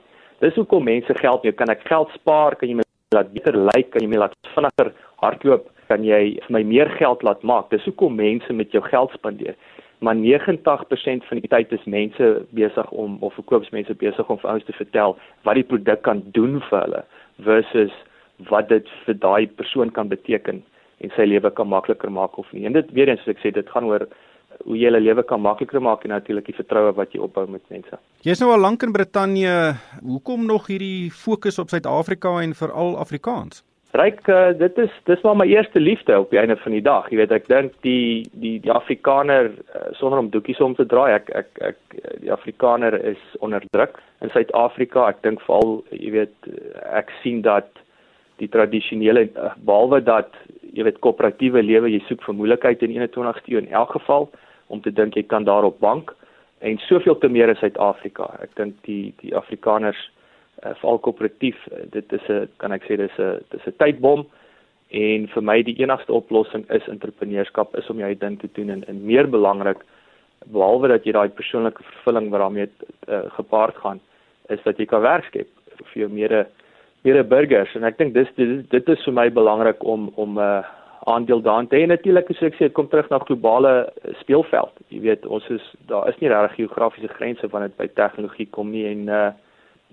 Dis 0.45 0.57
hoekom 0.61 0.85
mense 0.85 1.15
geld 1.21 1.45
mee. 1.45 1.57
Kan 1.57 1.73
ek 1.73 1.87
geld 1.89 2.11
spaar? 2.19 2.57
Kan 2.61 2.71
jy 2.71 2.81
my 2.81 2.89
laat 3.17 3.33
beter 3.33 3.57
lyk? 3.57 3.71
Like? 3.75 3.95
Kan 3.95 4.05
jy 4.05 4.11
my 4.13 4.25
laat 4.25 4.37
vinniger 4.55 4.93
hardloop? 5.23 5.71
Kan 5.89 6.05
jy 6.05 6.21
vir 6.47 6.57
my 6.57 6.63
meer 6.67 6.91
geld 6.99 7.23
laat 7.27 7.43
maak? 7.43 7.71
Dis 7.73 7.85
hoekom 7.89 8.17
mense 8.19 8.53
met 8.53 8.73
jou 8.75 8.83
geld 8.91 9.15
spandeer 9.17 9.57
maar 9.99 10.17
90% 10.17 11.29
van 11.29 11.41
die 11.41 11.49
tyd 11.49 11.73
is 11.73 11.85
mense 11.85 12.31
besig 12.51 12.91
om 12.91 13.17
of 13.21 13.35
verkoopsmense 13.35 13.95
besig 13.95 14.29
om 14.29 14.39
vir 14.39 14.51
ouens 14.51 14.67
te 14.67 14.77
vertel 14.77 15.17
wat 15.43 15.55
die 15.61 15.69
produk 15.71 16.03
kan 16.03 16.23
doen 16.37 16.61
vir 16.69 16.81
hulle 16.81 17.03
versus 17.47 17.93
wat 18.51 18.69
dit 18.69 18.89
vir 19.07 19.19
daai 19.23 19.47
persoon 19.47 19.91
kan 19.91 20.09
beteken 20.09 20.63
en 20.99 21.13
sy 21.17 21.27
lewe 21.29 21.51
kan 21.51 21.69
makliker 21.69 22.11
maak 22.11 22.39
of 22.39 22.51
nie. 22.53 22.65
En 22.67 22.73
dit 22.73 22.93
weer 22.97 23.11
eens 23.11 23.21
soos 23.25 23.35
ek 23.35 23.43
sê, 23.43 23.53
dit 23.55 23.71
gaan 23.71 23.87
oor 23.89 24.07
hoe 24.65 24.77
jy 24.79 24.87
hulle 24.89 25.03
lewe 25.03 25.25
kan 25.27 25.43
makliker 25.43 25.83
maak 25.83 26.05
en 26.07 26.15
natuurlik 26.15 26.47
die 26.47 26.57
vertroue 26.57 26.95
wat 26.97 27.15
jy 27.15 27.23
opbou 27.25 27.47
met 27.51 27.63
mense. 27.75 27.99
Jy's 28.27 28.41
nou 28.43 28.53
al 28.55 28.63
lank 28.63 28.87
in 28.87 28.95
Brittanje. 28.95 29.75
Hoekom 30.03 30.47
nog 30.47 30.71
hierdie 30.71 31.11
fokus 31.11 31.59
op 31.59 31.73
Suid-Afrika 31.75 32.39
en 32.43 32.55
veral 32.55 32.97
Afrikaans? 33.03 33.65
Ryk 33.95 34.27
uh, 34.27 34.51
dit 34.59 34.79
is 34.83 34.95
dis 35.07 35.21
maar 35.23 35.37
my 35.39 35.45
eerste 35.47 35.79
liefde 35.81 36.17
op 36.19 36.33
die 36.35 36.39
einde 36.41 36.57
van 36.57 36.73
die 36.75 36.83
dag. 36.83 37.07
Jy 37.13 37.19
weet 37.21 37.35
ek 37.37 37.45
dink 37.47 37.77
die 37.87 38.25
die 38.43 38.57
die 38.65 38.73
Afrikaner 38.75 39.53
uh, 39.53 39.85
sonder 39.95 40.19
om 40.19 40.31
doekies 40.35 40.59
om 40.67 40.75
te 40.75 40.87
draai, 40.91 41.13
ek 41.15 41.31
ek 41.31 41.61
ek 41.69 41.79
die 42.25 42.33
Afrikaner 42.35 42.97
is 43.13 43.23
onderdruk 43.39 44.01
in 44.19 44.33
Suid-Afrika. 44.35 45.07
Ek 45.13 45.23
dink 45.23 45.45
veral 45.47 45.77
jy 45.95 46.11
weet 46.17 46.51
ek 46.91 47.15
sien 47.21 47.45
dat 47.47 47.71
die 48.43 48.51
tradisionele 48.51 49.29
uh, 49.29 49.53
behalwe 49.63 50.03
dat 50.03 50.35
jy 50.75 50.89
weet 50.89 50.99
koöperatiewe 51.07 51.63
lewe 51.63 51.95
jy 51.95 52.03
soek 52.09 52.27
vir 52.27 52.39
moeilikheid 52.41 52.83
in 52.83 52.97
21ste 52.97 53.55
eeu 53.55 53.63
in 53.63 53.71
elk 53.71 53.95
geval 53.95 54.27
om 54.75 54.83
te 54.83 54.91
dink 54.91 55.15
jy 55.15 55.23
kan 55.31 55.47
daarop 55.47 55.79
bank 55.79 56.11
en 56.67 56.83
soveel 56.89 57.15
te 57.23 57.31
meer 57.31 57.55
in 57.55 57.63
Suid-Afrika. 57.63 58.33
Ek 58.43 58.59
dink 58.59 58.75
die 58.91 59.15
die 59.23 59.37
Afrikaners 59.39 60.03
uh, 60.03 60.24
veral 60.63 60.99
koöperatief 60.99 61.57
uh, 61.73 61.85
dit 61.91 62.13
is 62.13 62.29
'n 62.29 62.49
kan 62.57 62.73
ek 62.73 62.85
sê 62.85 62.97
dis 62.97 63.19
'n 63.19 63.41
dis 63.51 63.67
'n 63.67 63.77
tydbom. 63.79 64.27
En 64.91 65.27
vir 65.27 65.43
my 65.43 65.63
die 65.63 65.79
enigste 65.83 66.13
oplossing 66.13 66.65
is 66.71 66.89
entrepreneurskap 66.89 67.77
is 67.77 67.91
om 67.91 67.99
jou 67.99 68.15
ding 68.15 68.39
te 68.39 68.49
doen 68.53 68.71
en, 68.71 68.85
en 68.89 69.07
meer 69.07 69.27
belangrik 69.27 69.81
behalwe 70.53 70.89
dat 70.89 71.05
jy 71.05 71.13
daai 71.13 71.29
persoonlike 71.29 71.83
vervulling 71.83 72.31
wat 72.31 72.41
daarmee 72.41 72.69
uh, 73.09 73.25
gepaard 73.39 73.77
gaan 73.77 74.01
is 74.49 74.63
dat 74.65 74.79
jy 74.79 74.87
kan 74.87 75.01
werk 75.01 75.25
skep 75.25 75.49
vir 75.93 76.01
jou 76.05 76.09
mede 76.09 76.47
mede 77.05 77.25
burgers. 77.25 77.75
En 77.77 77.85
ek 77.85 77.99
dink 77.99 78.15
dis 78.15 78.29
dit, 78.37 78.71
dit 78.71 78.89
is 78.89 79.05
vir 79.05 79.13
my 79.13 79.29
belangrik 79.31 79.83
om 79.85 80.11
om 80.17 80.39
'n 80.39 80.41
uh, 80.41 80.65
aandeel 81.05 81.43
daarin 81.43 81.69
te 81.69 81.77
hê. 81.77 81.87
Natuurlik 81.87 82.31
as 82.31 82.43
ek 82.43 82.55
sê 82.57 82.73
kom 82.73 82.89
terug 82.89 83.11
na 83.11 83.19
globale 83.19 83.93
speelveld. 84.21 84.73
Jy 84.89 85.01
weet 85.01 85.27
ons 85.27 85.49
is 85.53 85.65
daar 85.89 86.09
is 86.09 86.19
nie 86.21 86.31
regtig 86.33 86.57
geografiese 86.57 87.13
grense 87.19 87.49
wanneer 87.49 87.69
dit 87.69 87.83
by 87.83 87.89
tegnologie 87.95 88.49
kom 88.51 88.71
nie 88.71 88.87
en 88.89 89.09
uh, 89.09 89.31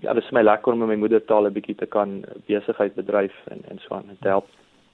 ja, 0.02 0.12
dit 0.12 0.24
is 0.24 0.34
my 0.34 0.42
lekker 0.42 0.72
om 0.72 0.82
in 0.82 0.88
my 0.88 0.98
moedertaal 1.04 1.46
'n 1.46 1.54
bietjie 1.54 1.76
te 1.76 1.86
kan 1.86 2.24
besigheid 2.46 2.94
bedryf 2.94 3.34
en 3.50 3.62
en 3.68 3.78
so 3.78 3.94
aan 3.94 4.18
te 4.20 4.28
help. 4.28 4.48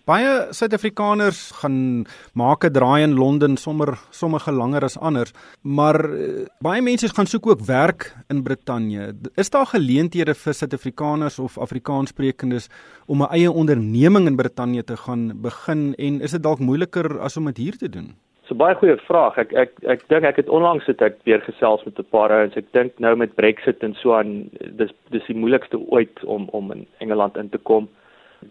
Baie 0.08 0.46
Suid-Afrikaners 0.56 1.50
gaan 1.60 2.06
maak 2.32 2.64
'n 2.64 2.72
draai 2.72 3.02
in 3.02 3.14
Londen 3.14 3.56
sommer 3.56 3.98
sommige 4.10 4.52
langer 4.52 4.82
as 4.84 4.98
anders, 4.98 5.32
maar 5.62 6.10
uh, 6.10 6.46
baie 6.60 6.82
mense 6.82 7.08
gaan 7.08 7.26
soek 7.26 7.46
ook 7.46 7.66
werk 7.66 8.16
in 8.28 8.42
Brittanje. 8.42 9.12
Is 9.36 9.50
daar 9.50 9.66
geleenthede 9.66 10.34
vir 10.34 10.54
Suid-Afrikaners 10.54 11.38
of 11.38 11.58
Afrikaanssprekendes 11.58 12.68
om 13.06 13.22
'n 13.22 13.32
eie 13.32 13.50
onderneming 13.52 14.26
in 14.26 14.36
Brittanje 14.36 14.84
te 14.84 14.96
gaan 14.96 15.40
begin 15.42 15.94
en 15.94 16.20
is 16.20 16.30
dit 16.30 16.42
dalk 16.42 16.58
moeiliker 16.58 17.20
as 17.20 17.36
om 17.36 17.44
dit 17.44 17.56
hier 17.56 17.76
te 17.76 17.88
doen? 17.88 18.16
So 18.48 18.56
baie 18.56 18.72
goeie 18.80 18.96
vraag. 19.04 19.36
Ek 19.42 19.50
ek 19.60 19.74
ek 19.92 20.04
dink 20.08 20.24
ek 20.24 20.38
het 20.40 20.48
onlangs 20.48 20.86
het 20.88 21.02
ek 21.04 21.18
weer 21.28 21.42
gesels 21.44 21.82
met 21.84 21.98
'n 22.00 22.08
paar 22.08 22.32
ouens. 22.32 22.56
Ek 22.56 22.72
dink 22.72 22.98
nou 22.98 23.14
met 23.14 23.34
Brexit 23.34 23.82
en 23.84 23.94
so 23.94 24.14
aan 24.16 24.48
dis 24.80 24.92
dis 25.10 25.26
die 25.26 25.36
moeilikste 25.36 25.76
ooit 25.76 26.24
om 26.24 26.48
om 26.52 26.72
in 26.72 26.86
Engeland 27.00 27.36
in 27.36 27.50
te 27.50 27.58
kom 27.58 27.88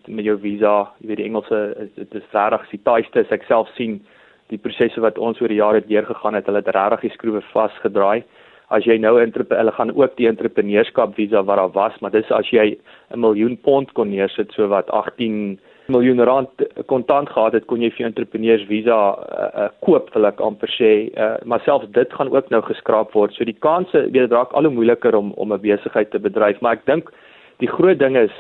met 0.06 0.26
jou 0.26 0.38
visa. 0.38 0.92
Jy 1.02 1.08
weet 1.08 1.18
die 1.18 1.26
Engelse 1.26 1.90
dit 1.96 2.16
is 2.16 2.30
regtig 2.32 2.70
die 2.70 2.84
taaiste 2.84 3.20
as 3.20 3.32
ek 3.32 3.44
self 3.48 3.70
sien 3.74 4.06
die 4.50 4.62
prosesse 4.62 5.02
wat 5.02 5.18
ons 5.18 5.42
oor 5.42 5.50
die 5.50 5.64
jare 5.64 5.82
deurgegaan 5.82 6.36
het. 6.36 6.46
Hulle 6.46 6.62
het 6.62 6.76
regtig 6.76 7.02
die 7.02 7.16
skroewe 7.18 7.42
vasgedraai. 7.42 8.24
As 8.70 8.86
jy 8.86 8.98
nou 8.98 9.18
entrepreneur 9.20 9.64
hulle 9.64 9.78
gaan 9.80 9.96
ook 9.96 10.16
die 10.18 10.28
entrepreneurskap 10.28 11.16
visa 11.16 11.42
wat 11.42 11.58
daar 11.58 11.74
was, 11.74 12.00
maar 12.02 12.12
dis 12.12 12.32
as 12.32 12.50
jy 12.52 12.78
'n 13.10 13.20
miljoen 13.20 13.58
pond 13.58 13.92
kon 13.94 14.10
neersit 14.10 14.52
so 14.52 14.68
wat 14.68 14.90
18 14.90 15.58
miljoen 15.88 16.24
rand 16.24 16.64
kontant 16.86 17.30
gehad 17.30 17.54
het, 17.54 17.66
kon 17.66 17.82
jy 17.82 17.90
vir 17.96 18.08
entrepreneurs 18.08 18.66
visa 18.70 18.98
uh, 18.98 19.48
uh, 19.48 19.70
koop, 19.86 20.10
wil 20.16 20.30
ek 20.30 20.42
amper 20.44 20.72
sê. 20.76 20.92
Uh, 21.14 21.36
maar 21.46 21.64
selfs 21.66 21.90
dit 21.96 22.14
gaan 22.14 22.32
ook 22.34 22.50
nou 22.54 22.62
geskraap 22.68 23.16
word. 23.18 23.34
So 23.36 23.48
die 23.48 23.58
kanse, 23.66 24.06
weet 24.12 24.28
dit 24.28 24.36
raak 24.36 24.54
al 24.54 24.70
hoe 24.70 24.74
moeiliker 24.74 25.16
om 25.16 25.32
om 25.36 25.54
'n 25.54 25.62
besigheid 25.62 26.12
te 26.12 26.20
bedryf, 26.20 26.62
maar 26.62 26.80
ek 26.80 26.86
dink 26.86 27.12
die 27.60 27.72
groot 27.72 28.00
ding 28.00 28.18
is 28.18 28.34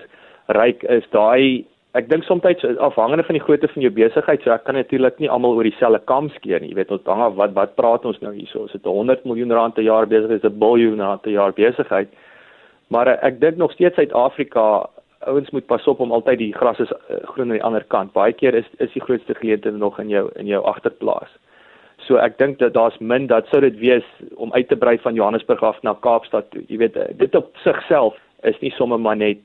ryk 0.47 0.83
is 0.83 1.07
daai 1.11 1.65
ek 1.97 2.09
dink 2.09 2.23
soms 2.23 2.43
afhangende 2.77 3.23
van 3.23 3.37
die 3.37 3.41
grootte 3.41 3.67
van 3.67 3.81
jou 3.81 3.91
besigheid, 3.91 4.43
so 4.43 4.51
ek 4.51 4.65
kan 4.67 4.75
natuurlik 4.75 5.17
nie 5.19 5.29
almal 5.29 5.55
oor 5.57 5.63
dieselfde 5.63 5.99
kam 6.05 6.29
skeer 6.35 6.61
nie. 6.61 6.69
Jy 6.69 6.75
weet, 6.75 6.91
ons 6.91 7.09
hang 7.09 7.21
af 7.21 7.37
wat 7.39 7.55
wat 7.55 7.75
praat 7.75 8.05
ons 8.05 8.19
nou 8.21 8.33
hierso? 8.35 8.65
Is 8.65 8.75
dit 8.75 8.85
100 8.85 9.25
miljoen 9.25 9.51
rand 9.51 9.73
per 9.73 9.83
jaar 9.83 10.05
besigheid, 10.05 10.37
is 10.37 10.41
dit 10.41 10.51
'n 10.51 10.59
biljoen 10.59 11.01
rand 11.01 11.21
per 11.21 11.31
jaar 11.31 11.53
besigheid? 11.53 12.09
Maar 12.89 13.07
ek 13.23 13.39
dink 13.39 13.57
nog 13.57 13.71
steeds 13.71 13.95
Suid-Afrika 13.95 14.89
ouens 15.27 15.50
moet 15.50 15.65
pas 15.65 15.88
op 15.88 16.00
om 16.00 16.12
altyd 16.12 16.38
die 16.38 16.53
gras 16.53 16.79
is 16.79 16.91
uh, 16.91 17.19
groen 17.34 17.51
aan 17.51 17.57
die 17.57 17.63
ander 17.63 17.84
kant. 17.84 18.13
Baie 18.13 18.34
keer 18.34 18.53
is 18.53 18.65
is 18.77 18.93
die 18.93 19.03
grootste 19.03 19.36
geleentheid 19.36 19.75
nog 19.75 20.00
in 20.00 20.10
jou 20.10 20.29
in 20.36 20.48
jou 20.48 20.63
agterplaas. 20.63 21.29
So 22.07 22.19
ek 22.22 22.38
dink 22.38 22.60
dat 22.60 22.74
daar's 22.74 22.98
min 23.00 23.27
dat 23.27 23.48
sou 23.51 23.62
dit 23.62 23.77
wees 23.81 24.05
om 24.36 24.53
uit 24.53 24.67
te 24.67 24.77
brei 24.77 24.98
van 25.03 25.13
Johannesburg 25.17 25.63
af 25.63 25.81
na 25.84 25.96
Kaapstad 26.01 26.51
toe. 26.51 26.63
Jy 26.67 26.77
weet 26.77 26.96
eh, 26.96 27.10
dit 27.17 27.36
op 27.36 27.50
sigself 27.63 28.15
is 28.43 28.60
nie 28.62 28.72
sommer 28.72 29.00
maar 29.00 29.17
net 29.17 29.41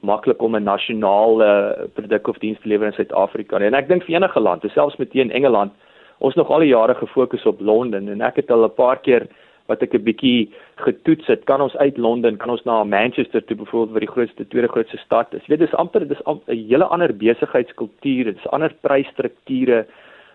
maklik 0.00 0.42
om 0.42 0.56
'n 0.56 0.64
nasionale 0.64 1.76
uh, 1.76 1.84
produk 1.94 2.28
of 2.28 2.38
diens 2.38 2.58
te 2.60 2.68
lewer 2.68 2.86
in 2.86 2.92
Suid-Afrika 2.92 3.58
nie. 3.58 3.66
En 3.66 3.74
ek 3.74 3.88
dink 3.88 4.04
vir 4.04 4.14
enige 4.14 4.40
land, 4.40 4.64
selfs 4.72 4.96
met 4.96 5.10
teen 5.10 5.30
Engeland, 5.30 5.72
ons 6.18 6.34
nog 6.34 6.50
al 6.50 6.64
die 6.64 6.72
jare 6.72 6.94
gefokus 6.94 7.44
op 7.46 7.60
Londen 7.60 8.08
en 8.08 8.20
ek 8.20 8.36
het 8.36 8.50
al 8.50 8.64
'n 8.64 8.74
paar 8.74 8.96
keer 8.96 9.26
wat 9.70 9.82
ek 9.86 9.94
'n 9.94 10.04
bietjie 10.04 10.50
getoets 10.82 11.26
het, 11.26 11.44
kan 11.46 11.60
ons 11.60 11.76
uit 11.76 11.96
Londen, 11.96 12.36
kan 12.36 12.50
ons 12.50 12.64
na 12.64 12.84
Manchester 12.84 13.44
toe 13.44 13.56
byvoorbeeld 13.56 13.92
wat 13.92 14.06
die 14.06 14.14
grootste 14.14 14.48
tweede 14.48 14.68
grootste 14.68 14.98
stad 14.98 15.34
is. 15.34 15.46
Jy 15.46 15.54
weet 15.54 15.66
dis 15.66 15.78
amper 15.78 16.06
dis 16.08 16.22
'n 16.26 16.40
hele 16.68 16.84
ander 16.84 17.12
besigheidskultuur, 17.14 18.24
dit 18.24 18.36
is 18.36 18.50
ander 18.50 18.72
prysstrukture 18.82 19.86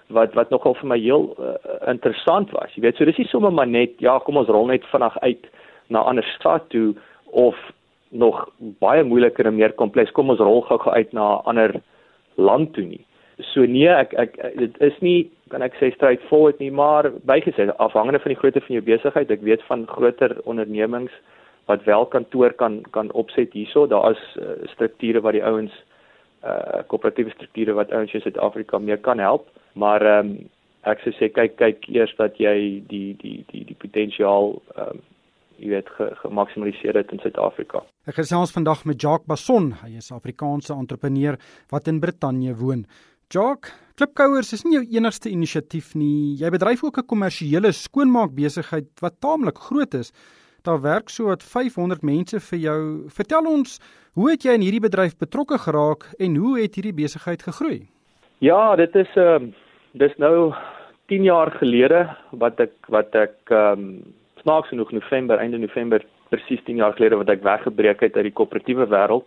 wat 0.09 0.33
wat 0.33 0.49
nogal 0.49 0.75
vir 0.75 0.87
my 0.87 0.99
heel 0.99 1.35
uh, 1.39 1.55
interessant 1.89 2.51
was. 2.51 2.73
Jy 2.75 2.81
weet, 2.81 2.97
so 2.97 3.05
dis 3.05 3.17
nie 3.17 3.27
sommer 3.27 3.51
maar 3.51 3.67
net 3.67 3.99
ja, 3.99 4.19
kom 4.19 4.37
ons 4.37 4.49
rol 4.49 4.67
net 4.67 4.85
vinnig 4.91 5.17
uit 5.19 5.47
na 5.89 5.99
ander 5.99 6.25
stad 6.37 6.69
toe 6.69 6.95
of 7.25 7.55
nog 8.09 8.49
baie 8.79 9.03
moeiliker 9.03 9.45
en 9.45 9.55
meer 9.55 9.73
kompleks. 9.73 10.11
Kom 10.11 10.29
ons 10.29 10.39
rol 10.39 10.61
gou 10.61 10.79
uit 10.91 11.13
na 11.13 11.35
'n 11.35 11.45
ander 11.45 11.81
land 12.35 12.73
toe 12.73 12.85
nie. 12.85 13.05
So 13.51 13.65
nee, 13.67 13.89
ek 13.91 14.13
ek 14.13 14.37
dit 14.55 14.77
is 14.79 14.95
nie 15.03 15.31
kan 15.51 15.61
ek 15.61 15.75
sê 15.79 15.91
straightforward 15.93 16.59
nie, 16.63 16.71
maar 16.71 17.09
bygesê 17.27 17.67
afhangende 17.83 18.21
van 18.23 18.31
die 18.31 18.39
grootte 18.39 18.63
van 18.63 18.77
jou 18.77 18.83
besigheid, 18.85 19.31
ek 19.31 19.43
weet 19.43 19.63
van 19.67 19.85
groter 19.91 20.37
ondernemings 20.45 21.11
wat 21.69 21.83
wel 21.85 22.05
kantoor 22.13 22.53
kan 22.53 22.81
kan 22.95 23.11
opset 23.11 23.53
hierso, 23.53 23.87
daar 23.89 24.13
is 24.15 24.23
uh, 24.39 24.55
strukture 24.73 25.21
wat 25.21 25.37
die 25.37 25.43
ouens 25.43 25.73
uh 26.45 26.83
koöperatiewe 26.91 27.33
strukture 27.33 27.73
wat 27.73 27.91
ouens 27.91 28.13
in 28.13 28.21
Suid-Afrika 28.21 28.79
meer 28.79 29.01
kan 29.01 29.19
help, 29.19 29.49
maar 29.73 30.05
ehm 30.05 30.35
um, 30.35 30.37
ek 30.85 31.01
sou 31.01 31.11
sê 31.17 31.31
kyk 31.33 31.55
kyk 31.57 31.87
eers 31.89 32.13
dat 32.17 32.37
jy 32.37 32.83
die 32.87 33.17
die 33.21 33.39
die 33.51 33.65
die 33.65 33.77
potensiaal 33.81 34.55
ehm 34.77 34.95
um, 34.95 35.03
jy 35.55 35.69
weet 35.71 35.89
gemaksimaliseer 36.21 36.97
het 36.99 37.11
in 37.15 37.21
Suid-Afrika. 37.23 37.79
Ek 38.09 38.17
gesels 38.19 38.51
vandag 38.51 38.83
met 38.85 38.99
Jacques 39.01 39.27
Basson, 39.27 39.71
hy 39.83 39.95
is 39.97 40.11
'n 40.11 40.19
Afrikaanse 40.19 40.73
entrepreneur 40.73 41.37
wat 41.71 41.87
in 41.87 41.99
Brittanje 41.99 42.55
woon. 42.55 42.85
Jock, 43.33 43.71
Klipkouers 43.97 44.51
is 44.53 44.61
nie 44.65 44.75
jou 44.75 44.83
enigste 44.99 45.31
inisiatief 45.31 45.95
nie. 45.97 46.35
Jy 46.37 46.49
bedryf 46.53 46.83
ook 46.83 46.97
'n 46.99 47.07
kommersiële 47.09 47.71
skoonmaakbesigheid 47.71 49.01
wat 49.01 49.19
taamlik 49.19 49.57
groot 49.57 49.93
is. 49.93 50.11
Daar 50.63 50.81
werk 50.81 51.09
so 51.09 51.25
wat 51.25 51.43
500 51.43 52.03
mense 52.03 52.39
vir 52.39 52.59
jou. 52.59 53.09
Vertel 53.09 53.45
ons, 53.45 53.79
hoe 54.13 54.29
het 54.29 54.43
jy 54.43 54.53
in 54.53 54.61
hierdie 54.61 54.81
bedryf 54.89 55.17
betrokke 55.17 55.57
geraak 55.57 56.05
en 56.19 56.35
hoe 56.35 56.59
het 56.61 56.75
hierdie 56.75 56.93
besigheid 56.93 57.41
gegroei? 57.41 57.87
Ja, 58.39 58.75
dit 58.75 58.95
is 58.95 59.15
ehm 59.15 59.43
uh, 59.43 59.53
dis 59.93 60.17
nou 60.17 60.53
10 61.07 61.23
jaar 61.23 61.51
gelede 61.51 62.15
wat 62.31 62.59
ek 62.59 62.73
wat 62.89 63.15
ek 63.15 63.37
ehm 63.49 63.79
um, 63.79 64.03
snaaks 64.41 64.69
genoeg 64.69 64.91
November, 64.91 65.39
einde 65.39 65.57
November 65.57 66.05
presies 66.29 66.63
10 66.65 66.75
jaar 66.75 66.93
gelede 66.93 67.15
wat 67.15 67.29
ek 67.29 67.43
weggebreek 67.43 67.99
het 67.99 68.15
uit 68.15 68.25
die 68.25 68.37
koöperatiewe 68.37 68.85
wêreld 68.85 69.25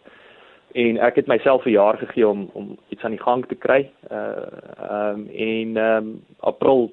en 0.73 0.99
ek 0.99 1.15
het 1.15 1.27
myself 1.27 1.65
'n 1.65 1.71
jaar 1.71 1.97
gegee 1.99 2.29
om 2.29 2.51
om 2.53 2.79
iets 2.89 3.03
aan 3.03 3.11
die 3.17 3.23
gang 3.23 3.47
te 3.47 3.55
kry. 3.55 3.91
Uh 4.11 4.19
ehm 4.91 5.15
um, 5.15 5.29
en 5.29 5.77
ehm 5.77 5.97
um, 5.97 6.25
April 6.41 6.93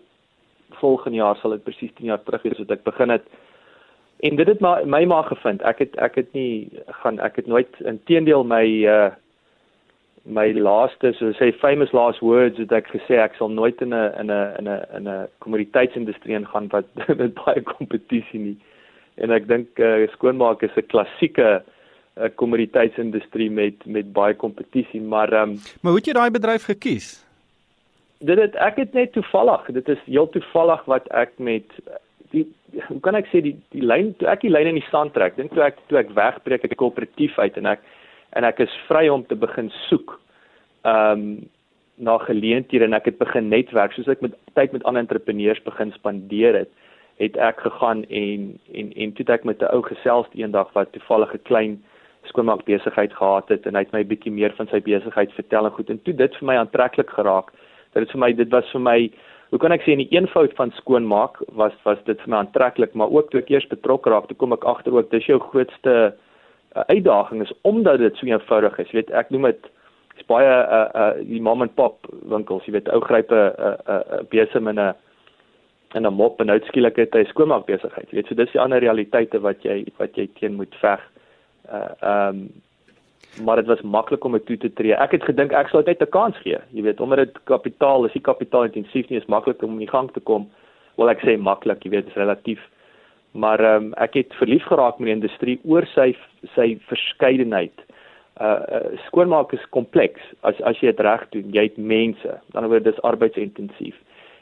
volgende 0.70 1.18
jaar 1.18 1.36
sal 1.36 1.50
dit 1.50 1.64
presies 1.64 1.94
10 1.94 2.06
jaar 2.06 2.24
terug 2.24 2.42
wees 2.42 2.58
wat 2.58 2.72
ek 2.72 2.84
begin 2.84 3.10
het. 3.10 3.24
En 4.20 4.36
dit 4.36 4.48
het 4.48 4.60
my 4.60 4.84
my 4.86 5.06
maar 5.06 5.24
gevind. 5.24 5.62
Ek 5.62 5.80
het 5.80 5.96
ek 5.96 6.16
het 6.16 6.34
nie 6.34 6.70
gaan 6.88 7.20
ek 7.20 7.36
het 7.36 7.48
nooit 7.48 7.80
inteendeel 7.80 8.44
my 8.44 8.66
uh 8.86 9.12
my 10.26 10.54
laaste 10.54 11.14
so 11.14 11.32
sê 11.38 11.52
famous 11.54 11.92
last 11.92 12.20
words 12.20 12.58
het 12.58 12.72
ek 12.72 12.88
gesê 12.90 13.20
ek 13.22 13.36
sal 13.38 13.50
nooit 13.50 13.82
in 13.82 13.94
'n 13.94 14.12
in 14.20 14.32
'n 14.32 14.56
in 14.60 14.68
'n 14.70 14.86
in 14.98 15.08
'n 15.08 15.28
kommoditeitsindustrie 15.38 16.36
ingaan 16.36 16.68
wat 16.68 16.86
met 17.22 17.34
baie 17.34 17.62
kompetisie 17.62 18.40
nie. 18.40 18.58
En 19.16 19.32
ek 19.32 19.48
dink 19.48 19.80
uh, 19.80 20.08
skoonmaak 20.12 20.64
is 20.64 20.76
'n 20.76 20.88
klassieke 20.88 21.64
'n 22.16 22.32
kommoditeitsindustrie 22.36 23.50
met 23.52 23.86
met 23.86 24.14
baie 24.14 24.36
kompetisie, 24.36 25.02
maar 25.02 25.34
ehm 25.34 25.50
um, 25.50 25.60
Maar 25.82 25.92
hoe 25.92 26.00
het 26.00 26.06
jy 26.06 26.14
daai 26.14 26.32
bedryf 26.32 26.64
gekies? 26.64 27.26
Dit 28.20 28.40
het 28.40 28.56
ek 28.56 28.76
het 28.76 28.94
net 28.94 29.12
toevallig, 29.12 29.66
dit 29.66 29.90
is 29.90 30.00
heel 30.06 30.30
toevallig 30.30 30.86
wat 30.86 31.08
ek 31.12 31.32
met 31.38 31.64
die 32.32 32.48
hoe 32.88 33.00
kan 33.00 33.16
ek 33.16 33.28
sê 33.28 33.42
die 33.42 33.56
die 33.76 33.84
lyn 33.84 34.14
toe 34.16 34.28
ek 34.28 34.42
die 34.42 34.52
lyn 34.52 34.68
in 34.68 34.80
die 34.80 34.90
sand 34.92 35.14
trek, 35.14 35.36
dink 35.36 35.52
toe 35.54 35.64
ek 35.64 35.78
toe 35.88 36.00
ek 36.00 36.16
wegbreek 36.16 36.64
ek 36.64 36.78
koöperatief 36.80 37.40
uit 37.40 37.58
en 37.58 37.66
ek 37.66 37.84
en 38.36 38.44
ek 38.44 38.60
is 38.60 38.80
vry 38.88 39.08
om 39.10 39.26
te 39.26 39.36
begin 39.36 39.72
soek. 39.90 40.20
Ehm 40.84 41.12
um, 41.12 41.50
na 41.96 42.18
geleenthede 42.20 42.84
en 42.84 42.94
ek 42.94 43.06
het 43.06 43.18
begin 43.18 43.48
netwerk 43.48 43.94
soos 43.96 44.10
ek 44.12 44.22
met 44.24 44.34
tyd 44.60 44.74
met 44.76 44.84
ander 44.84 45.00
entrepreneurs 45.06 45.62
begin 45.64 45.94
spandeer 45.96 46.58
het 46.60 46.72
het 47.24 47.38
ek 47.40 47.62
gegaan 47.64 48.04
en 48.12 48.60
en 48.74 48.92
en 48.92 49.14
toe 49.16 49.24
het 49.24 49.30
ek 49.40 49.46
met 49.48 49.62
'n 49.62 49.72
ou 49.72 49.82
gesels 49.84 50.28
eendag 50.36 50.74
wat 50.74 50.92
toevallig 50.92 51.34
'n 51.34 51.44
klein 51.44 51.84
skoonmaak 52.28 52.66
besigheid 52.66 53.14
gehad 53.14 53.50
het 53.50 53.66
en 53.66 53.76
hy 53.76 53.86
het 53.86 53.94
my 53.94 54.04
bietjie 54.04 54.34
meer 54.34 54.54
van 54.58 54.68
sy 54.72 54.82
besigheid 54.84 55.32
vertel 55.38 55.66
en 55.66 55.76
goed 55.78 55.90
en 55.90 56.02
toe 56.04 56.14
dit 56.14 56.36
vir 56.40 56.48
my 56.50 56.58
aantreklik 56.62 57.10
geraak. 57.10 57.52
Dit 57.94 58.12
vir 58.12 58.20
my 58.20 58.32
dit 58.34 58.52
was 58.52 58.70
vir 58.74 58.84
my 58.84 59.00
hoe 59.54 59.60
kan 59.62 59.72
ek 59.72 59.86
sê 59.86 59.94
in 59.94 60.04
die 60.04 60.12
eenvoud 60.12 60.54
van 60.58 60.74
skoonmaak 60.80 61.40
was 61.60 61.76
was 61.86 62.02
dit 62.10 62.20
vir 62.24 62.34
my 62.34 62.42
aantreklik, 62.44 62.94
maar 62.94 63.14
ook 63.14 63.32
toe 63.32 63.40
ek 63.40 63.54
eers 63.54 63.68
betrokke 63.72 64.12
raak, 64.12 64.28
toe 64.28 64.38
kom 64.38 64.54
ek 64.54 64.68
agter 64.68 64.96
ook 64.96 65.12
dis 65.12 65.30
jou 65.30 65.40
grootste 65.40 65.96
uh, 66.76 66.84
uitdaging 66.92 67.46
is 67.46 67.54
omdat 67.64 68.04
dit 68.04 68.18
so 68.18 68.28
eenvoudig 68.28 68.78
is. 68.84 68.92
Jy 68.92 69.00
weet, 69.00 69.16
ek 69.16 69.32
noem 69.32 69.50
dit 69.52 69.72
is 70.20 70.28
baie 70.32 70.50
uh 70.50 70.86
uh 70.92 71.10
die 71.24 71.42
mom 71.44 71.64
and 71.64 71.76
pop 71.76 72.08
winkels, 72.32 72.66
jy 72.68 72.76
weet, 72.76 72.92
ou 72.92 73.02
grype 73.06 73.32
'n 73.32 73.54
uh, 73.56 73.76
'n 73.76 73.98
uh, 73.98 74.20
uh, 74.20 74.24
besem 74.32 74.68
in 74.68 74.80
'n 74.80 74.94
en 75.96 76.08
'n 76.08 76.14
mop 76.14 76.42
en 76.42 76.50
uitskielik 76.50 76.98
het 76.98 77.14
hy 77.14 77.24
skoonmaak 77.32 77.66
besigheid. 77.66 78.10
Jy 78.12 78.16
weet, 78.16 78.28
so 78.28 78.36
dis 78.36 78.52
die 78.52 78.60
ander 78.60 78.80
realiteite 78.80 79.40
wat 79.40 79.64
jy 79.64 79.86
wat 79.98 80.18
jy 80.18 80.28
teen 80.40 80.56
moet 80.56 80.76
veg 80.82 81.00
uh 81.72 82.30
um, 82.30 82.48
maar 83.44 83.56
dit 83.56 83.66
was 83.66 83.82
maklik 83.82 84.24
om 84.24 84.32
dit 84.32 84.46
toe 84.46 84.58
te 84.58 84.74
tree. 84.74 84.96
Ek 84.96 85.12
het 85.12 85.24
gedink 85.24 85.52
ek 85.52 85.68
sou 85.68 85.84
net 85.86 86.02
'n 86.02 86.10
kans 86.10 86.38
gee. 86.38 86.58
Jy 86.72 86.82
weet, 86.82 87.00
omdat 87.00 87.18
dit 87.18 87.44
kapitaal 87.44 88.06
is, 88.06 88.14
nie 88.14 88.22
kapitaalintensief 88.22 89.10
nie, 89.10 89.20
is 89.20 89.26
maklik 89.26 89.64
om 89.64 89.72
in 89.72 89.86
die 89.86 89.90
gang 89.90 90.12
te 90.12 90.20
kom. 90.20 90.50
Wel 90.96 91.10
ek 91.10 91.20
sê 91.20 91.38
maklik, 91.38 91.84
jy 91.84 91.90
weet, 91.90 92.08
is 92.08 92.14
relatief. 92.14 92.60
Maar 93.32 93.60
ehm 93.60 93.84
um, 93.84 93.94
ek 93.94 94.14
het 94.14 94.34
verlief 94.34 94.64
geraak 94.64 95.00
met 95.00 95.06
die 95.06 95.16
industrie 95.16 95.60
oor 95.64 95.86
sy 95.86 96.16
sy 96.56 96.78
verskeidenheid. 96.88 97.76
Uh, 98.42 98.46
uh 98.48 98.98
skoonmaak 99.08 99.54
is 99.54 99.70
kompleks. 99.70 100.22
As 100.42 100.62
as 100.62 100.80
jy 100.80 100.92
dit 100.92 101.00
reg 101.00 101.30
doen, 101.30 101.52
jy 101.52 101.64
het 101.64 101.78
mense. 101.78 102.30
Aan 102.30 102.52
die 102.52 102.58
ander 102.58 102.70
word 102.70 102.84
dis 102.84 103.02
arbeidsintensief. 103.02 103.96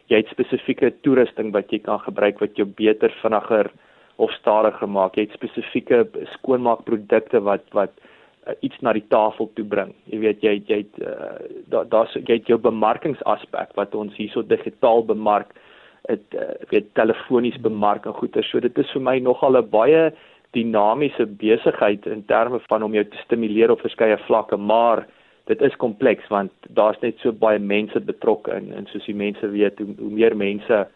Jy 0.08 0.18
het 0.18 0.30
spesifieke 0.30 0.94
toerusting 1.01 1.51
wat 1.53 1.72
jy 1.72 1.80
kan 1.80 2.00
gebruik 2.00 2.39
wat 2.39 2.56
jou 2.56 2.65
beter 2.65 3.13
vinniger 3.22 3.72
of 4.15 4.32
stadiger 4.39 4.89
maak. 4.89 5.15
Jy 5.15 5.27
het 5.27 5.38
spesifieke 5.38 6.03
skoonmaakprodukte 6.38 7.41
wat 7.41 7.65
wat 7.74 7.93
uh, 8.48 8.53
iets 8.62 8.79
na 8.82 8.93
die 8.93 9.05
tafel 9.10 9.50
toe 9.55 9.65
bring. 9.65 9.93
Jy 10.12 10.20
weet 10.20 10.43
jy 10.46 10.55
jy 10.67 10.84
het 10.84 11.01
uh, 11.01 11.34
daar 11.74 11.89
daar's 11.89 12.13
jy 12.20 12.39
het 12.39 12.51
jou 12.51 12.60
bemarkingsaspek 12.62 13.74
wat 13.79 13.96
ons 13.96 14.15
hierso 14.20 14.46
digitaal 14.46 15.05
bemark 15.10 15.55
dit 16.08 16.36
uh, 16.36 16.51
weet 16.70 16.93
telefonies 17.00 17.58
bemark 17.63 18.05
en 18.05 18.13
goeder. 18.13 18.43
So 18.43 18.60
dit 18.60 18.77
is 18.77 18.91
vir 18.91 19.01
my 19.01 19.20
nogal 19.20 19.58
'n 19.58 19.70
baie 19.70 20.12
dinamiese 20.53 21.25
besigheid 21.25 22.05
in 22.05 22.25
terme 22.25 22.60
van 22.70 22.84
om 22.84 22.93
jou 22.93 23.03
te 23.03 23.17
stimuleer 23.25 23.72
op 23.72 23.82
verskeie 23.82 24.17
vlakke, 24.27 24.58
maar 24.58 25.08
dit 25.46 25.62
is 25.62 25.75
kompleks 25.75 26.27
want 26.27 26.51
daar's 26.70 27.00
net 27.01 27.17
so 27.20 27.32
baie 27.32 27.60
mense 27.60 28.00
betrokke 28.00 28.53
in 28.55 28.74
en 28.74 28.86
soos 28.91 29.05
die 29.05 29.15
mense 29.15 29.48
weet 29.50 29.79
hoe, 29.79 29.96
hoe 30.00 30.12
meer 30.12 30.36
mense 30.36 30.88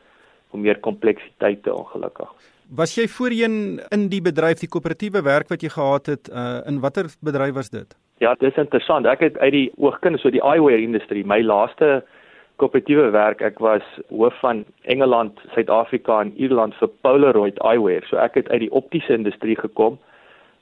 hoe 0.50 0.59
meer 0.59 0.79
kompleksiteite 0.79 1.74
ongelukkig. 1.74 2.29
Was 2.75 2.95
jy 2.97 3.07
voorheen 3.07 3.79
in 3.95 4.09
die 4.12 4.19
bedryf 4.21 4.59
die 4.59 4.67
koöperatiewe 4.67 5.21
werk 5.24 5.47
wat 5.47 5.62
jy 5.63 5.69
gehad 5.71 6.09
het 6.12 6.27
uh, 6.27 6.59
in 6.67 6.81
watter 6.83 7.07
bedryf 7.24 7.53
was 7.55 7.69
dit? 7.71 7.95
Ja, 8.19 8.33
dis 8.41 8.57
interessant. 8.59 9.05
Ek 9.07 9.21
het 9.24 9.38
uit 9.38 9.53
die 9.53 9.67
oogkunde 9.77 10.19
so 10.19 10.29
die 10.33 10.43
eyewear 10.43 10.81
industrie, 10.81 11.24
my 11.24 11.39
laaste 11.45 12.01
koöperatiewe 12.59 13.12
werk, 13.13 13.41
ek 13.45 13.62
was 13.63 13.86
hoof 14.09 14.36
van 14.41 14.65
Engeland, 14.89 15.39
Suid-Afrika 15.53 16.19
en 16.25 16.33
Ierland 16.36 16.75
vir 16.81 16.91
Polaroid 17.05 17.62
eyewear. 17.63 18.03
So 18.09 18.19
ek 18.19 18.36
het 18.41 18.50
uit 18.51 18.65
die 18.65 18.74
optiese 18.75 19.15
industrie 19.15 19.55
gekom 19.55 20.00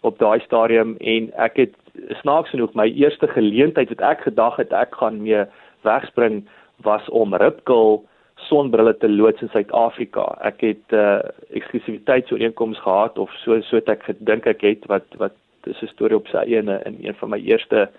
op 0.05 0.19
daai 0.21 0.43
stadium 0.45 0.97
en 1.01 1.31
ek 1.41 1.57
het 1.63 1.77
snaaks 2.21 2.51
genoeg 2.53 2.75
my 2.77 2.85
eerste 2.91 3.31
geleentheid 3.31 3.89
wat 3.95 4.03
ek 4.05 4.27
gedag 4.27 4.59
het 4.61 4.75
ek 4.75 4.93
gaan 4.99 5.23
mee 5.23 5.47
wegspring 5.87 6.43
was 6.85 7.07
om 7.09 7.33
Ripkel 7.33 8.03
sonbrille 8.35 8.97
te 8.97 9.09
loods 9.09 9.41
in 9.41 9.49
Suid-Afrika. 9.49 10.25
Ek 10.41 10.61
het 10.61 10.91
'n 10.91 10.95
uh, 10.95 11.19
eksklusiwiteitsooreenkoms 11.49 12.79
gehad 12.79 13.17
of 13.17 13.31
so 13.43 13.61
so 13.61 13.75
het 13.75 13.89
ek 13.89 14.03
gedink 14.03 14.45
ek 14.45 14.61
het 14.61 14.85
wat 14.85 15.05
wat 15.17 15.33
dis 15.63 15.81
'n 15.81 15.87
storie 15.87 16.15
op 16.17 16.27
sy 16.27 16.37
eie 16.37 16.59
in 16.59 16.97
een 17.01 17.15
van 17.15 17.29
my 17.29 17.39
eerste 17.39 17.89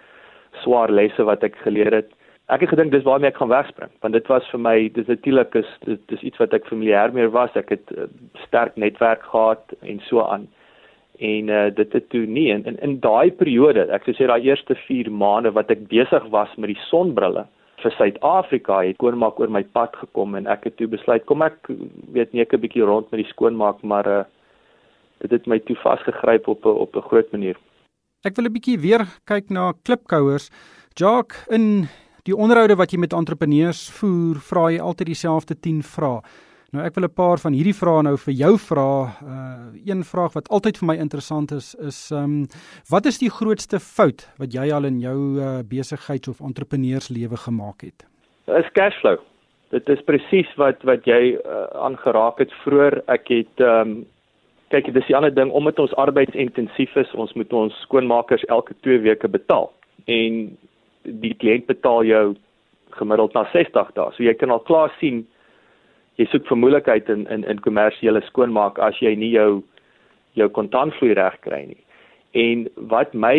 swaar 0.62 0.90
lesse 0.90 1.24
wat 1.24 1.42
ek 1.42 1.56
geleer 1.56 1.92
het. 1.92 2.10
Ek 2.48 2.60
het 2.60 2.68
gedink 2.68 2.92
dis 2.92 3.02
waarmee 3.02 3.28
ek 3.30 3.36
gaan 3.36 3.48
wegspring 3.48 3.90
want 4.00 4.14
dit 4.14 4.26
was 4.26 4.50
vir 4.50 4.60
my 4.60 4.88
dis 4.88 5.06
natuurlik 5.06 5.54
is 5.54 5.70
dit 5.84 6.00
is 6.12 6.22
iets 6.22 6.38
wat 6.38 6.52
ek 6.52 6.66
familier 6.66 7.12
mee 7.12 7.28
was. 7.28 7.50
Ek 7.56 7.68
het 7.68 7.90
uh, 7.90 8.04
sterk 8.46 8.76
netwerk 8.76 9.22
gehad 9.22 9.74
en 9.82 10.00
so 10.00 10.20
aan. 10.20 10.48
En 11.18 11.48
uh, 11.48 11.74
dit 11.74 11.92
het 11.92 12.08
toe 12.10 12.26
nie 12.26 12.48
in 12.48 12.64
in, 12.64 12.78
in 12.78 13.00
daai 13.00 13.30
periode, 13.30 13.88
ek 13.90 14.04
sou 14.04 14.14
sê 14.14 14.26
daai 14.26 14.44
eerste 14.44 14.74
4 14.74 15.10
maande 15.10 15.50
wat 15.50 15.70
ek 15.70 15.88
besig 15.88 16.24
was 16.30 16.54
met 16.56 16.68
die 16.68 16.82
sonbrille 16.90 17.46
vir 17.82 17.92
Suid-Afrika 17.98 18.80
het 18.84 18.96
skoonmaak 18.96 19.40
oor 19.40 19.50
my 19.52 19.62
pad 19.62 19.96
gekom 20.00 20.34
en 20.34 20.46
ek 20.46 20.64
het 20.64 20.76
toe 20.76 20.88
besluit 20.88 21.24
kom 21.26 21.42
ek 21.42 21.68
weet 22.12 22.32
nie 22.32 22.42
ek 22.42 22.54
'n 22.54 22.60
bietjie 22.60 22.84
rond 22.84 23.10
met 23.10 23.20
die 23.22 23.32
skoonmaak 23.32 23.82
maar 23.82 24.06
uh, 24.06 24.24
dit 25.20 25.30
het 25.30 25.46
my 25.46 25.58
toe 25.58 25.76
vasgegryp 25.76 26.48
op 26.48 26.64
'n 26.64 26.68
op 26.68 26.96
'n 26.96 27.08
groot 27.08 27.32
manier. 27.32 27.56
Ek 28.24 28.36
wil 28.36 28.46
'n 28.46 28.52
bietjie 28.52 28.78
weer 28.78 29.06
kyk 29.24 29.50
na 29.50 29.72
klipkouers. 29.82 30.50
Jock 30.94 31.34
in 31.48 31.88
die 32.24 32.36
onderhoude 32.36 32.76
wat 32.76 32.90
jy 32.90 32.98
met 32.98 33.12
entrepreneurs 33.12 33.90
voer, 33.90 34.36
vra 34.36 34.70
jy 34.70 34.80
altyd 34.80 35.06
dieselfde 35.06 35.54
10 35.60 35.82
vrae. 35.82 36.20
Nou 36.76 36.84
ek 36.84 36.96
wil 36.98 37.08
'n 37.08 37.14
paar 37.16 37.38
van 37.40 37.54
hierdie 37.56 37.74
vrae 37.74 38.02
nou 38.02 38.16
vir 38.20 38.34
jou 38.34 38.54
vra. 38.58 38.90
Uh 39.24 39.44
een 39.86 40.02
vraag 40.04 40.32
wat 40.34 40.48
altyd 40.48 40.78
vir 40.78 40.86
my 40.86 40.96
interessant 40.96 41.50
is 41.50 41.74
is 41.74 42.10
ehm 42.12 42.24
um, 42.24 42.46
wat 42.90 43.06
is 43.06 43.18
die 43.18 43.30
grootste 43.30 43.78
fout 43.80 44.28
wat 44.38 44.52
jy 44.52 44.72
al 44.72 44.84
in 44.84 44.98
jou 45.00 45.40
uh, 45.40 45.62
besigheids 45.64 46.28
of 46.28 46.40
entrepreneurslewe 46.40 47.36
gemaak 47.36 47.80
het? 47.80 48.04
Is 48.46 48.68
cashflow. 48.72 49.16
Dit 49.70 49.88
is 49.88 50.02
presies 50.04 50.50
wat 50.56 50.82
wat 50.82 51.04
jy 51.04 51.38
uh, 51.38 51.66
aangeraak 51.86 52.38
het 52.38 52.52
vroeër. 52.64 53.02
Ek 53.06 53.28
het 53.28 53.56
ehm 53.56 53.80
um, 53.80 54.06
kyk, 54.68 54.92
dis 54.92 55.06
die 55.06 55.16
ander 55.16 55.34
ding 55.34 55.50
omdat 55.50 55.78
ons 55.78 55.94
arbeidsintensief 55.94 56.96
is, 56.96 57.14
ons 57.14 57.32
moet 57.32 57.52
ons 57.52 57.80
skoonmakers 57.80 58.44
elke 58.44 58.74
2 58.80 58.98
weke 58.98 59.28
betaal. 59.28 59.72
En 60.06 60.58
die 61.02 61.34
kliënt 61.34 61.66
betaal 61.66 62.04
jou 62.04 62.36
gemiddeld 62.90 63.32
na 63.32 63.48
60 63.52 63.92
dae. 63.94 64.12
So 64.12 64.22
jy 64.22 64.34
kan 64.34 64.50
al 64.50 64.60
klaar 64.60 64.92
sien 65.00 65.26
jy 66.16 66.26
soek 66.30 66.46
vir 66.48 66.60
moeilikheid 66.62 67.08
in 67.12 67.26
in 67.32 67.44
in 67.44 67.62
kommersiële 67.64 68.22
skoonmaak 68.28 68.78
as 68.82 68.98
jy 69.02 69.14
nie 69.16 69.32
jou 69.34 69.62
jou 70.36 70.48
kontantvloei 70.52 71.16
reg 71.16 71.40
kry 71.44 71.62
nie. 71.66 71.82
En 72.36 72.66
wat 72.92 73.14
my 73.14 73.36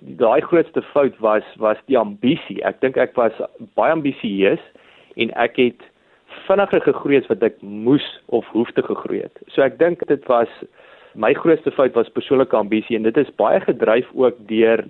daai 0.00 0.40
grootste 0.40 0.82
fout 0.92 1.16
was 1.20 1.46
was 1.58 1.80
die 1.86 1.98
ambisie. 1.98 2.60
Ek 2.64 2.80
dink 2.80 2.96
ek 2.96 3.16
was 3.16 3.36
baie 3.76 3.92
ambisieus 3.92 4.62
en 5.16 5.32
ek 5.36 5.58
het 5.60 5.88
vinniger 6.46 6.80
gegroei 6.84 7.18
as 7.20 7.28
wat 7.28 7.42
ek 7.44 7.58
moes 7.60 8.06
of 8.28 8.46
hoef 8.54 8.70
te 8.76 8.84
gegroei 8.86 9.24
het. 9.24 9.42
So 9.52 9.62
ek 9.66 9.78
dink 9.78 10.06
dit 10.08 10.24
was 10.30 10.48
my 11.14 11.32
grootste 11.34 11.72
fout 11.74 11.96
was 11.98 12.12
persoonlike 12.14 12.56
ambisie 12.56 12.96
en 12.96 13.08
dit 13.08 13.16
is 13.18 13.32
baie 13.40 13.60
gedryf 13.64 14.08
ook 14.14 14.38
deur 14.48 14.84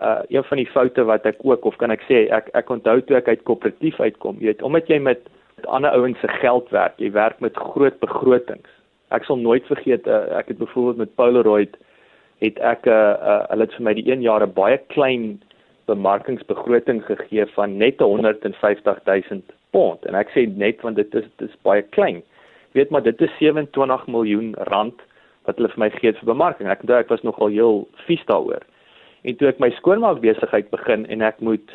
uh 0.00 0.22
een 0.32 0.44
van 0.48 0.56
die 0.56 0.70
foute 0.72 1.04
wat 1.04 1.26
ek 1.28 1.42
ook 1.44 1.66
of 1.68 1.76
kan 1.76 1.92
ek 1.92 2.02
sê 2.08 2.24
ek 2.32 2.48
ek 2.56 2.70
onthou 2.72 3.00
toe 3.04 3.18
ek 3.18 3.28
uit 3.28 3.42
koöperatief 3.44 4.00
uitkom, 4.00 4.38
jy 4.40 4.52
weet, 4.52 4.62
omdat 4.62 4.88
jy 4.88 4.98
met 4.98 5.28
ander 5.66 5.90
ouens 5.90 6.20
se 6.20 6.28
geld 6.28 6.68
werk. 6.70 6.98
Jy 6.98 7.10
werk 7.12 7.40
met 7.40 7.56
groot 7.56 7.98
begrotings. 8.00 8.68
Ek 9.10 9.24
sal 9.26 9.36
nooit 9.36 9.66
vergeet 9.66 10.06
uh, 10.06 10.38
ek 10.38 10.52
het 10.52 10.58
byvoorbeeld 10.58 10.96
met 10.96 11.14
Polaroid 11.14 11.76
het 12.40 12.58
ek 12.58 12.86
'n 12.86 12.90
uh, 12.90 13.14
uh, 13.30 13.44
hulle 13.50 13.66
het 13.66 13.74
vir 13.74 13.84
my 13.84 13.94
die 13.94 14.10
1 14.12 14.22
jaar 14.22 14.42
'n 14.46 14.52
baie 14.52 14.78
klein 14.94 15.42
bemarkingsbegroting 15.86 17.04
gegee 17.04 17.46
van 17.46 17.76
net 17.76 18.00
150 18.00 19.00
000 19.04 19.40
pond 19.70 20.06
en 20.06 20.14
ek 20.14 20.30
sê 20.34 20.46
net 20.46 20.80
want 20.82 20.96
dit 20.96 21.14
is 21.14 21.26
dit 21.36 21.48
is 21.48 21.62
baie 21.62 21.82
klein. 21.82 22.22
Weet 22.72 22.90
maar 22.90 23.02
dit 23.02 23.20
is 23.20 23.38
27 23.38 24.06
miljoen 24.06 24.54
rand 24.70 24.94
wat 25.44 25.56
hulle 25.56 25.68
vir 25.68 25.82
my 25.82 25.90
gee 25.90 26.12
vir 26.12 26.30
bemarking. 26.32 26.68
Ek 26.68 26.86
dink 26.86 26.98
ek 26.98 27.12
was 27.12 27.22
nogal 27.26 27.48
heel 27.48 27.88
vies 28.06 28.24
daaroor. 28.26 28.62
En 29.22 29.36
toe 29.36 29.48
ek 29.48 29.58
my 29.58 29.70
skoonmaak 29.70 30.20
besigheid 30.20 30.70
begin 30.70 31.06
en 31.06 31.22
ek 31.22 31.40
moet 31.40 31.74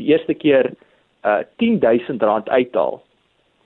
die 0.00 0.10
eerste 0.12 0.34
keer 0.34 0.72
uh 1.24 1.42
10000 1.60 2.22
rand 2.22 2.48
uithaal 2.48 3.02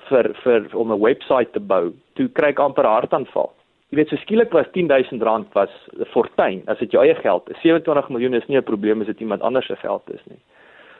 vir 0.08 0.32
vir 0.42 0.68
om 0.72 0.92
'n 0.92 1.00
webwerf 1.00 1.52
te 1.52 1.60
bou, 1.60 1.92
toe 2.14 2.28
kry 2.28 2.48
ek 2.48 2.60
amper 2.60 2.84
hartaanval. 2.84 3.52
Jy 3.90 3.96
weet, 3.96 4.08
so 4.08 4.16
skielik 4.16 4.52
was 4.52 4.66
10000 4.72 5.22
rand 5.22 5.46
was 5.54 5.70
'n 5.98 6.04
fortuin 6.12 6.62
as 6.66 6.78
dit 6.78 6.90
jou 6.90 7.02
eie 7.02 7.14
geld 7.14 7.50
is. 7.50 7.60
27 7.62 8.08
miljoen 8.08 8.34
is 8.34 8.48
nie 8.48 8.56
'n 8.56 8.62
probleem 8.62 9.00
as 9.00 9.06
dit 9.06 9.20
iemand 9.20 9.42
anders 9.42 9.66
se 9.66 9.76
geld 9.76 10.02
is 10.10 10.24
nie. 10.26 10.38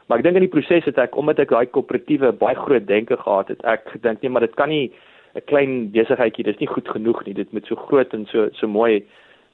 Maar 0.06 0.18
ek 0.18 0.24
dink 0.24 0.36
in 0.36 0.46
die 0.46 0.52
proses 0.52 0.84
het 0.84 0.98
ek 0.98 1.16
omdat 1.16 1.38
ek 1.38 1.48
daai 1.48 1.66
koöperatiewe 1.66 2.32
baie 2.32 2.54
groot 2.54 2.86
denke 2.86 3.16
gehad 3.16 3.48
het, 3.48 3.64
ek 3.64 3.88
gedink 3.96 4.22
nee, 4.22 4.30
maar 4.30 4.44
dit 4.44 4.54
kan 4.54 4.68
nie 4.68 4.92
'n 5.34 5.44
klein 5.46 5.90
besigheidjie, 5.90 6.44
dis 6.44 6.58
nie 6.58 6.68
goed 6.68 6.88
genoeg 6.88 7.24
nie. 7.24 7.34
Dit 7.34 7.52
moet 7.52 7.66
so 7.66 7.74
groot 7.74 8.14
en 8.14 8.26
so 8.26 8.48
so 8.52 8.68
mooi 8.68 9.02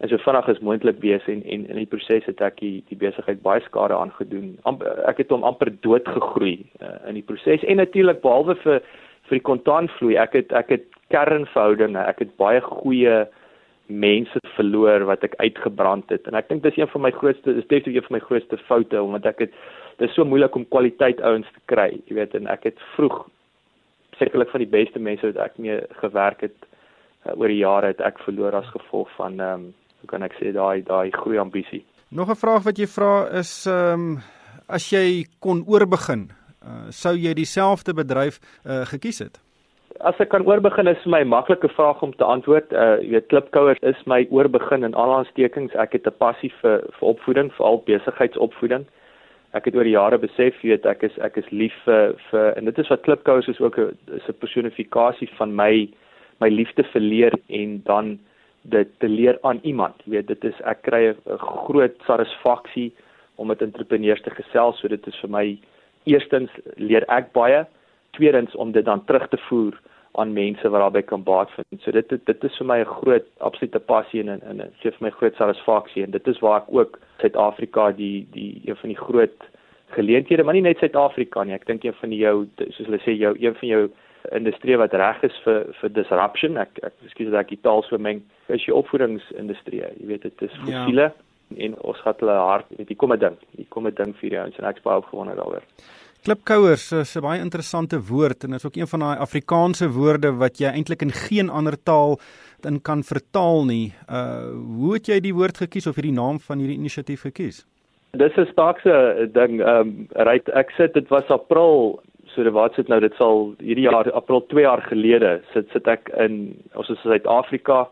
en 0.01 0.09
so 0.09 0.17
vinnig 0.17 0.49
as 0.49 0.61
moontlik 0.61 1.01
wees 1.01 1.27
en 1.29 1.43
en 1.45 1.67
in 1.69 1.77
die 1.77 1.87
proses 1.87 2.25
het 2.25 2.41
ek 2.41 2.61
die, 2.61 2.83
die 2.89 2.97
besigheid 2.97 3.43
baie 3.43 3.61
skade 3.61 3.97
aangedoen. 3.97 4.59
Amp, 4.63 4.83
ek 4.83 5.17
het 5.25 5.31
hom 5.31 5.45
amper 5.45 5.71
dood 5.81 6.09
gegroei 6.09 6.65
uh, 6.83 6.97
in 7.09 7.15
die 7.15 7.27
proses 7.27 7.65
en 7.65 7.77
natuurlik 7.77 8.23
behalwe 8.25 8.57
vir 8.65 8.83
vir 9.31 9.39
die 9.39 9.47
kontantvloei. 9.47 10.17
Ek 10.21 10.35
het 10.35 10.53
ek 10.53 10.75
het 10.75 10.89
kernverhoudinge, 11.15 12.03
ek 12.03 12.25
het 12.27 12.37
baie 12.39 12.61
goeie 12.67 13.25
mense 13.91 14.39
verloor 14.55 15.05
wat 15.09 15.25
ek 15.27 15.35
uitgebrand 15.43 16.11
het 16.15 16.29
en 16.31 16.39
ek 16.39 16.49
dink 16.49 16.63
dis 16.63 16.79
een 16.79 16.91
van 16.93 17.03
my 17.09 17.11
grootste 17.11 17.57
dis 17.57 17.67
definitief 17.67 17.99
een 17.99 18.07
van 18.07 18.17
my 18.19 18.23
grootste 18.23 18.59
foute 18.69 19.03
omdat 19.03 19.27
ek 19.33 19.45
het 19.47 19.57
dis 19.99 20.15
so 20.15 20.25
moeilik 20.25 20.55
om 20.57 20.69
kwaliteit 20.71 21.21
ouens 21.27 21.49
te 21.51 21.63
kry, 21.73 21.91
jy 22.07 22.17
weet 22.21 22.37
en 22.39 22.47
ek 22.53 22.69
het 22.71 22.79
vroeg 22.95 23.25
sekerlik 24.21 24.53
van 24.53 24.63
die 24.63 24.71
beste 24.71 25.03
mense 25.03 25.27
wat 25.27 25.43
ek 25.49 25.59
mee 25.59 25.81
gewerk 26.03 26.45
het 26.47 26.57
uh, 27.27 27.35
oor 27.35 27.51
die 27.51 27.61
jare 27.61 27.93
het 27.93 28.03
ek 28.05 28.23
verloor 28.25 28.61
as 28.63 28.75
gevolg 28.77 29.11
van 29.19 29.41
ehm 29.41 29.67
um, 29.67 29.69
hoe 30.01 30.09
kan 30.09 30.23
ek 30.25 30.33
sê 30.39 30.49
daai 30.57 30.81
daai 30.81 31.11
groei 31.13 31.37
ambisie. 31.37 31.83
Nog 32.09 32.31
'n 32.31 32.41
vraag 32.43 32.65
wat 32.65 32.79
jy 32.79 32.87
vra 32.87 33.29
is 33.43 33.67
ehm 33.67 34.15
um, 34.15 34.21
as 34.69 34.87
jy 34.93 35.27
kon 35.41 35.65
oorbegin 35.67 36.31
Uh, 36.61 36.91
sou 36.93 37.15
jy 37.17 37.33
dieselfde 37.35 37.95
bedryf 37.97 38.37
uh, 38.65 38.85
gekies 38.85 39.19
het? 39.25 39.41
As 40.05 40.19
ek 40.21 40.31
kan 40.33 40.45
oorbegin 40.45 40.89
is 40.89 41.01
vir 41.05 41.13
my 41.13 41.21
maklike 41.25 41.69
vraag 41.73 42.03
om 42.05 42.13
te 42.17 42.25
antwoord. 42.25 42.73
Uh 42.73 43.01
jy 43.01 43.15
weet 43.17 43.29
klipkouers 43.33 43.81
is 43.91 44.01
my 44.07 44.27
oorbegin 44.31 44.85
in 44.85 44.95
al 44.95 45.13
aanstekings. 45.19 45.75
Ek 45.75 45.97
het 45.97 46.07
'n 46.07 46.17
passie 46.21 46.53
vir 46.61 46.85
vir 46.99 47.09
opvoeding, 47.09 47.53
veral 47.57 47.83
besigheidsopvoeding. 47.89 48.85
Ek 49.53 49.65
het 49.65 49.75
oor 49.75 49.85
die 49.85 49.97
jare 49.97 50.19
besef, 50.19 50.55
jy 50.63 50.71
weet, 50.71 50.87
ek 50.87 51.03
is 51.03 51.19
ek 51.19 51.37
is 51.37 51.49
lief 51.51 51.75
vir 51.85 52.15
vir 52.31 52.57
en 52.57 52.65
dit 52.65 52.79
is 52.79 52.89
wat 52.89 53.03
klipkouers 53.03 53.49
is 53.49 53.61
ook 53.61 53.79
'n 53.79 53.97
is 54.17 54.29
'n 54.29 54.41
personifikasie 54.41 55.29
van 55.39 55.57
my 55.57 55.89
my 56.41 56.49
liefde 56.49 56.85
vir 56.93 57.01
leer 57.01 57.33
en 57.49 57.83
dan 57.85 58.19
dit 58.63 58.89
te 59.01 59.09
leer 59.09 59.39
aan 59.43 59.61
iemand. 59.63 59.95
Jy 60.05 60.11
weet, 60.13 60.27
dit 60.27 60.45
is 60.45 60.61
ek 60.65 60.83
kry 60.83 61.09
'n 61.09 61.39
groot 61.39 61.97
satisfaksie 62.07 62.93
om 63.37 63.47
met 63.47 63.63
entrepreneurs 63.63 64.23
te 64.23 64.31
gesels, 64.31 64.79
so 64.79 64.89
dit 64.89 65.07
is 65.07 65.17
vir 65.21 65.31
my 65.31 65.59
eerstens 66.05 66.51
leer 66.77 67.05
ek 67.09 67.33
baie, 67.33 67.65
tweedens 68.17 68.55
om 68.55 68.73
dit 68.73 68.85
dan 68.85 69.05
terug 69.05 69.29
te 69.29 69.39
voer 69.49 69.77
aan 70.13 70.33
mense 70.33 70.69
wat 70.69 70.81
daarbey 70.81 71.03
kan 71.03 71.23
baat 71.23 71.51
vind. 71.55 71.83
So 71.83 71.91
dit 71.95 72.09
dit, 72.09 72.27
dit 72.27 72.45
is 72.45 72.57
vir 72.59 72.67
my 72.67 72.79
'n 72.81 72.85
groot 72.85 73.27
absolute 73.39 73.79
passie 73.79 74.21
en 74.21 74.29
en, 74.29 74.61
en 74.61 74.73
gee 74.81 74.91
vir 74.91 75.07
my 75.07 75.11
groot 75.11 75.35
satisfaksie 75.37 76.03
en 76.03 76.11
dit 76.11 76.27
is 76.27 76.39
waar 76.39 76.61
ek 76.63 76.75
ook 76.75 76.99
Suid-Afrika 77.21 77.91
die 77.93 78.27
die 78.33 78.63
een 78.65 78.77
van 78.77 78.89
die 78.89 78.99
groot 78.99 79.39
geleenthede, 79.91 80.43
maar 80.43 80.55
nie 80.55 80.63
net 80.63 80.79
Suid-Afrika 80.79 81.45
nie. 81.45 81.55
Ek 81.55 81.67
dink 81.67 81.85
een 81.85 81.95
van 82.01 82.11
die 82.11 82.19
jou 82.19 82.47
soos 82.59 82.87
hulle 82.87 82.99
sê 82.99 83.15
jou 83.15 83.35
een 83.39 83.55
van 83.55 83.69
jou 83.69 83.91
industrie 84.33 84.77
wat 84.77 84.93
reg 84.93 85.23
is 85.23 85.41
vir 85.45 85.65
vir 85.81 85.93
disruption. 85.93 86.59
Ek 86.59 86.79
ek 86.83 86.93
ekskuus 87.05 87.31
dat 87.31 87.41
ek 87.41 87.49
die 87.49 87.63
taal 87.63 87.83
so 87.83 87.99
meng. 87.99 88.23
Is 88.49 88.67
jy 88.67 88.75
opvoedingsindustrie. 88.75 89.81
Jy 89.81 90.07
weet 90.07 90.23
dit 90.23 90.43
is 90.43 90.53
ja. 90.53 90.65
fossiele 90.65 91.03
ja. 91.03 91.15
En 91.57 91.79
ons 91.81 92.03
gaan 92.05 92.15
hulle 92.19 92.37
hard, 92.37 92.67
weet 92.77 92.89
jy, 92.89 92.97
kom 92.97 93.13
'n 93.13 93.19
ding. 93.19 93.37
Hier 93.57 93.67
kom 93.69 93.87
'n 93.87 93.95
ding 93.95 94.15
vir 94.21 94.31
jou 94.31 94.45
en 94.45 94.69
ek's 94.69 94.83
baie 94.83 94.97
opgewonde 94.97 95.35
daaroor. 95.35 95.63
Klipkouers 96.23 96.93
is 96.93 97.17
'n 97.17 97.23
baie 97.23 97.41
interessante 97.41 97.99
woord 97.99 98.45
en 98.45 98.51
dit 98.51 98.59
is 98.59 98.67
ook 98.67 98.77
een 98.77 98.87
van 98.87 99.01
daai 99.01 99.19
Afrikaanse 99.19 99.89
woorde 99.89 100.33
wat 100.33 100.59
jy 100.59 100.69
eintlik 100.69 101.03
in 101.03 101.13
geen 101.13 101.51
ander 101.51 101.77
taal 101.83 102.19
in 102.63 102.81
kan 102.83 103.03
vertaal 103.03 103.65
nie. 103.65 103.93
Uh 104.09 104.53
hoe 104.79 104.95
het 104.95 105.07
jy 105.07 105.21
die 105.21 105.35
woord 105.35 105.57
gekies 105.57 105.87
of 105.87 105.95
hierdie 105.95 106.13
naam 106.13 106.39
van 106.39 106.59
hierdie 106.59 106.79
inisiatief 106.79 107.23
gekies? 107.23 107.67
Dis 108.13 108.37
'n 108.37 108.47
staakse 108.53 109.29
ding. 109.33 109.61
Ehm 109.61 109.89
um, 109.89 110.07
right, 110.13 110.49
ek 110.49 110.71
sit 110.71 110.95
dit 110.95 111.09
was 111.09 111.29
April 111.29 112.01
So 112.35 112.51
wat 112.55 112.77
sit 112.79 112.89
nou 112.89 113.01
dit 113.03 113.15
sal 113.19 113.55
hierdie 113.59 113.89
jaar 113.89 114.07
April 114.15 114.45
2 114.53 114.63
jaar 114.63 114.83
gelede 114.87 115.41
sit 115.53 115.71
sit 115.75 115.89
ek 115.91 116.13
in 116.15 116.55
ons 116.79 116.89
is 116.89 116.99
in 117.03 117.11
Suid-Afrika. 117.11 117.89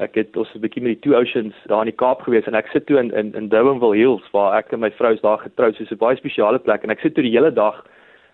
Ek 0.00 0.14
het 0.14 0.36
ons 0.36 0.48
'n 0.54 0.60
bietjie 0.60 0.82
met 0.82 0.94
die 0.94 1.00
Two 1.04 1.18
Oceans 1.18 1.54
daar 1.68 1.84
in 1.84 1.92
die 1.92 2.00
Kaap 2.02 2.22
gewees 2.22 2.46
en 2.46 2.54
ek 2.54 2.70
sit 2.72 2.86
toe 2.86 2.98
in 2.98 3.10
in, 3.12 3.34
in 3.34 3.48
Durbanville 3.48 3.96
Hills 3.96 4.30
waar 4.32 4.56
ek 4.56 4.72
en 4.72 4.80
my 4.80 4.90
vrou 4.90 5.12
is 5.12 5.20
daar 5.20 5.38
getroud. 5.38 5.76
So 5.76 5.84
'n 5.84 5.98
baie 5.98 6.16
spesiale 6.16 6.58
plek 6.58 6.82
en 6.82 6.90
ek 6.90 7.00
sit 7.00 7.14
toe 7.14 7.22
die 7.22 7.36
hele 7.36 7.52
dag 7.52 7.84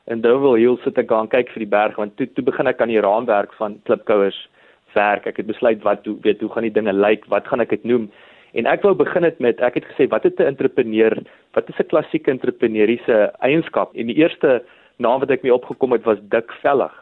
in 0.07 0.21
Durbanville 0.21 0.59
Hills 0.59 0.83
sit 0.83 0.99
ek 0.99 1.09
gaan 1.09 1.29
kyk 1.29 1.51
vir 1.51 1.59
die 1.59 1.75
berg 1.77 1.97
want 1.97 2.16
toe 2.16 2.27
toe 2.27 2.44
begin 2.44 2.66
ek 2.66 2.81
aan 2.81 2.94
die 2.94 3.01
raamwerk 3.01 3.53
van 3.55 3.81
klipkouers 3.85 4.49
werk. 4.94 5.27
Ek 5.27 5.37
het 5.37 5.47
besluit 5.47 5.83
wat 5.83 6.07
hoe 6.07 6.16
weet 6.23 6.40
hoe 6.40 6.51
gaan 6.51 6.62
die 6.62 6.79
dinge 6.79 6.92
lyk? 6.92 7.27
Wat 7.27 7.47
gaan 7.49 7.61
ek 7.61 7.71
dit 7.71 7.85
noem? 7.85 8.11
En 8.55 8.66
ek 8.66 8.83
wou 8.83 8.94
begin 8.94 9.25
het 9.25 9.40
met 9.40 9.61
ek 9.61 9.75
het 9.75 9.85
gesê 9.90 10.09
wat 10.09 10.23
het 10.23 10.38
'n 10.38 10.55
entrepreneur? 10.55 11.18
Wat 11.55 11.68
is 11.68 11.79
'n 11.79 11.90
klassieke 11.90 12.31
entrepreneuriese 12.31 13.33
eienskap? 13.40 13.94
En 13.97 14.07
die 14.07 14.16
eerste 14.16 14.62
naam 14.97 15.21
wat 15.21 15.31
ek 15.31 15.42
mee 15.42 15.55
opgekom 15.55 15.92
het 15.92 16.05
was 16.05 16.18
dik 16.23 16.53
vellig. 16.62 16.94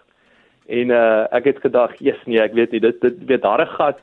En 0.67 0.91
uh 0.91 1.27
ek 1.31 1.45
het 1.45 1.59
gedag, 1.63 1.95
"Jesus 1.99 2.27
nee, 2.27 2.41
ek 2.41 2.53
weet 2.53 2.71
nie, 2.71 2.81
dit 2.81 3.01
dit 3.01 3.25
weet 3.27 3.43
harde 3.43 3.67
gat." 3.67 4.01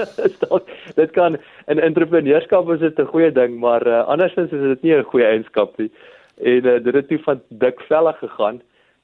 dit 1.00 1.10
kan 1.10 1.38
in 1.66 1.80
entrepreneurskap 1.80 2.68
is 2.70 2.80
dit 2.80 2.98
'n 2.98 3.12
goeie 3.12 3.32
ding, 3.32 3.58
maar 3.58 3.86
uh, 3.86 4.04
andersins 4.06 4.52
is 4.52 4.60
dit 4.60 4.82
nie 4.82 4.96
'n 4.96 5.04
goeie 5.04 5.26
eienskap 5.26 5.78
nie. 5.78 5.90
En 6.36 6.66
uh, 6.66 6.82
dit 6.84 6.94
het 6.94 7.08
toe 7.08 7.18
van 7.18 7.40
dik 7.48 7.80
vellig 7.80 8.18
gegaan 8.18 8.60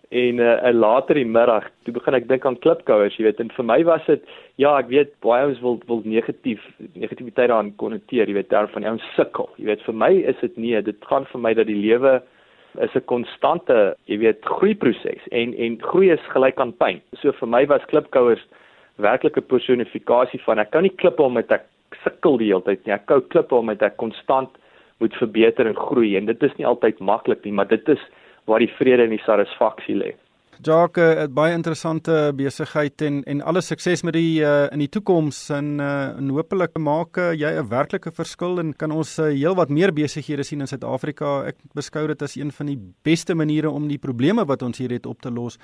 en 0.08 0.38
uh, 0.40 0.72
later 0.72 1.14
die 1.14 1.26
middag 1.28 1.66
toe 1.84 1.92
begin 1.92 2.16
ek 2.16 2.28
dink 2.30 2.46
aan 2.48 2.56
klipkouers 2.64 3.16
jy 3.18 3.26
weet 3.26 3.40
en 3.42 3.50
vir 3.52 3.66
my 3.68 3.76
was 3.84 4.06
dit 4.08 4.22
ja 4.56 4.72
ek 4.80 4.88
weet 4.88 5.12
baie 5.24 5.44
ons 5.50 5.60
wil 5.60 5.76
wil 5.90 6.00
negatief 6.08 6.62
negativiteit 6.94 7.50
daaraan 7.50 7.74
konnoteer 7.82 8.30
jy 8.30 8.38
weet 8.38 8.48
daar 8.48 8.70
van 8.72 8.86
jou 8.88 8.94
sukkel 9.16 9.50
jy 9.60 9.68
weet 9.68 9.84
vir 9.84 9.98
my 10.04 10.10
is 10.32 10.40
dit 10.40 10.56
nie 10.56 10.72
dit 10.80 11.10
gaan 11.10 11.28
vir 11.32 11.44
my 11.44 11.52
dat 11.58 11.68
die 11.68 11.76
lewe 11.76 12.18
is 12.80 12.94
'n 12.94 13.04
konstante, 13.04 13.96
jy 14.06 14.18
weet, 14.18 14.44
groeiproses 14.44 15.22
en 15.30 15.54
en 15.54 15.82
groei 15.82 16.10
is 16.10 16.32
gelyk 16.34 16.60
aan 16.60 16.72
pyn. 16.72 17.00
So 17.20 17.32
vir 17.32 17.48
my 17.48 17.66
was 17.66 17.84
klipkouers 17.90 18.44
werklik 18.96 19.36
'n 19.36 19.46
personifikasie 19.46 20.40
van 20.40 20.58
ek 20.58 20.70
kan 20.70 20.82
nie 20.82 20.96
klippe 20.96 21.22
om 21.22 21.32
met 21.32 21.50
ek 21.52 21.64
sukkel 22.04 22.38
die 22.38 22.48
hele 22.48 22.62
tyd 22.62 22.86
nie. 22.86 22.94
Ek 22.94 23.06
kou 23.06 23.20
klippe 23.20 23.54
om 23.54 23.66
met 23.66 23.82
ek 23.82 23.96
konstant 23.96 24.50
moet 25.00 25.14
verbeter 25.14 25.66
en 25.66 25.76
groei 25.76 26.16
en 26.16 26.26
dit 26.26 26.42
is 26.42 26.56
nie 26.58 26.66
altyd 26.66 27.00
maklik 27.00 27.44
nie, 27.44 27.52
maar 27.52 27.68
dit 27.68 27.88
is 27.88 28.00
waar 28.46 28.58
die 28.58 28.74
vrede 28.78 29.04
en 29.04 29.10
die 29.10 29.24
satisfaksie 29.24 29.96
lê. 29.96 30.14
Jacques, 30.64 30.98
uh, 30.98 31.26
baie 31.30 31.54
interessante 31.54 32.32
besigheid 32.34 33.02
en 33.06 33.20
en 33.30 33.42
alle 33.46 33.60
sukses 33.62 34.02
met 34.02 34.16
die 34.16 34.40
uh, 34.42 34.66
in 34.72 34.82
die 34.82 34.88
toekoms 34.90 35.38
en 35.54 35.78
uh, 35.78 36.16
en 36.18 36.32
hopelik 36.34 36.78
maak 36.82 37.18
uh, 37.18 37.30
jy 37.32 37.52
'n 37.60 37.68
werklike 37.68 38.10
verskil 38.10 38.58
en 38.58 38.72
kan 38.74 38.90
ons 38.90 39.18
uh, 39.18 39.30
heelwat 39.30 39.70
meer 39.70 39.92
besighede 39.92 40.42
sien 40.42 40.60
in 40.60 40.66
Suid-Afrika. 40.66 41.46
Ek 41.46 41.56
beskou 41.74 42.06
dit 42.08 42.22
as 42.22 42.36
een 42.36 42.50
van 42.50 42.66
die 42.66 42.78
beste 43.04 43.34
maniere 43.34 43.70
om 43.70 43.88
die 43.88 43.98
probleme 43.98 44.44
wat 44.44 44.62
ons 44.62 44.78
hier 44.78 44.90
het 44.90 45.06
op 45.06 45.22
te 45.22 45.30
los 45.30 45.58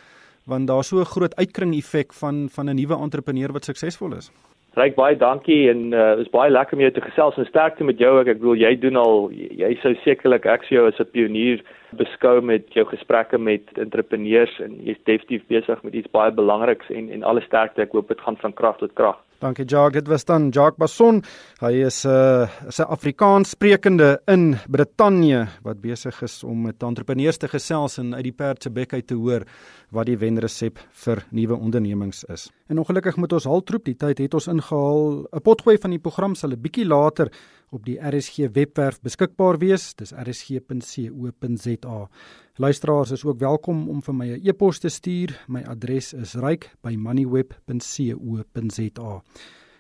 want 0.47 0.69
daar's 0.69 0.89
so 0.89 1.01
'n 1.01 1.05
groot 1.05 1.35
uitkring 1.37 1.75
effek 1.75 2.13
van 2.13 2.49
van 2.49 2.71
'n 2.71 2.77
nuwe 2.77 2.95
entrepreneur 2.95 3.53
wat 3.53 3.65
suksesvol 3.65 4.15
is. 4.15 4.31
Ryk 4.75 4.97
baie 4.99 5.15
dankie 5.15 5.69
en 5.71 5.93
uh, 5.95 6.17
is 6.19 6.31
baie 6.35 6.51
lekker 6.51 6.75
om 6.75 6.81
jou 6.83 6.91
te 6.97 7.03
gesels 7.05 7.37
en 7.39 7.47
sterkte 7.47 7.85
met 7.87 8.01
jou. 8.03 8.11
Ek, 8.19 8.33
ek 8.33 8.41
bedoel 8.41 8.59
jy 8.59 8.73
doen 8.83 8.97
al 8.99 9.29
jy 9.31 9.71
sou 9.85 9.93
sekerlik 10.03 10.49
ek 10.51 10.67
sou 10.67 10.81
jou 10.81 10.89
as 10.91 10.99
'n 10.99 11.13
pionier 11.15 11.63
beskou 11.95 12.41
met 12.43 12.67
jou 12.75 12.83
gesprekke 12.91 13.39
met 13.39 13.63
entrepreneurs 13.79 14.51
en 14.59 14.75
jy's 14.83 14.99
definitief 15.07 15.47
besig 15.47 15.83
met 15.87 15.95
iets 15.95 16.11
baie 16.11 16.35
belangriks 16.35 16.91
en 16.91 17.07
en 17.15 17.23
alle 17.23 17.45
sterkte. 17.47 17.83
Ek 17.87 17.95
hoop 17.95 18.09
dit 18.09 18.21
gaan 18.21 18.37
van 18.43 18.53
krag 18.53 18.83
tot 18.83 18.95
krag. 18.99 19.23
Dankie 19.45 19.67
Jacques. 19.69 20.01
Dit 20.01 20.09
was 20.09 20.25
dan 20.25 20.49
Jacques 20.49 20.79
Basson. 20.81 21.21
Hy 21.61 21.85
is 21.85 22.05
'n 22.05 22.09
uh, 22.09 22.49
'n 22.79 22.89
Afrikaans 22.89 23.51
sprekende 23.51 24.23
in 24.27 24.57
Brittanje 24.69 25.49
wat 25.63 25.81
besig 25.81 26.23
is 26.23 26.45
om 26.45 26.63
met 26.63 26.83
entrepreneurs 26.83 27.37
te 27.37 27.49
gesels 27.49 27.99
en 27.99 28.15
uit 28.15 28.23
die 28.25 28.33
perd 28.33 28.63
se 28.63 28.71
bek 28.71 28.93
uit 28.93 29.07
te 29.07 29.15
hoor 29.15 29.45
wat 29.91 30.07
die 30.07 30.17
wenresep 30.17 30.79
vir 30.93 31.27
nuwe 31.31 31.57
ondernemings 31.57 32.25
is. 32.25 32.51
En 32.69 32.79
ongelukkig 32.79 33.17
moet 33.17 33.33
ons 33.33 33.45
haltroep, 33.45 33.85
die 33.85 33.97
tyd 33.97 34.19
het 34.19 34.35
ons 34.35 34.47
ingehaal. 34.47 35.27
'n 35.33 35.41
Potgooi 35.43 35.79
van 35.79 35.91
die 35.91 36.01
program 36.01 36.35
sal 36.35 36.51
'n 36.51 36.61
bietjie 36.61 36.87
later 36.87 37.29
op 37.71 37.85
die 37.85 37.99
RSG 37.99 38.49
webwerf 38.53 39.01
beskikbaar 39.01 39.59
wees. 39.59 39.95
Dis 39.95 40.13
rsg.co.za. 40.13 42.09
Luisteraars 42.57 43.11
is 43.11 43.25
ook 43.25 43.39
welkom 43.39 43.89
om 43.89 44.03
vir 44.03 44.15
my 44.15 44.31
'n 44.31 44.41
e-pos 44.47 44.79
te 44.79 44.89
stuur. 44.89 45.45
My 45.49 45.63
adres 45.63 46.13
is 46.13 46.35
ryk@moneyweb.co.za. 46.35 49.23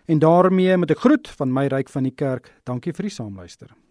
En 0.04 0.18
daarmee 0.18 0.76
met 0.76 0.90
'n 0.90 0.94
groet 0.94 1.28
van 1.28 1.52
my 1.52 1.66
ryk 1.66 1.88
van 1.88 2.02
die 2.02 2.14
kerk. 2.14 2.60
Dankie 2.62 2.92
vir 2.92 3.02
die 3.02 3.10
saamluister. 3.10 3.83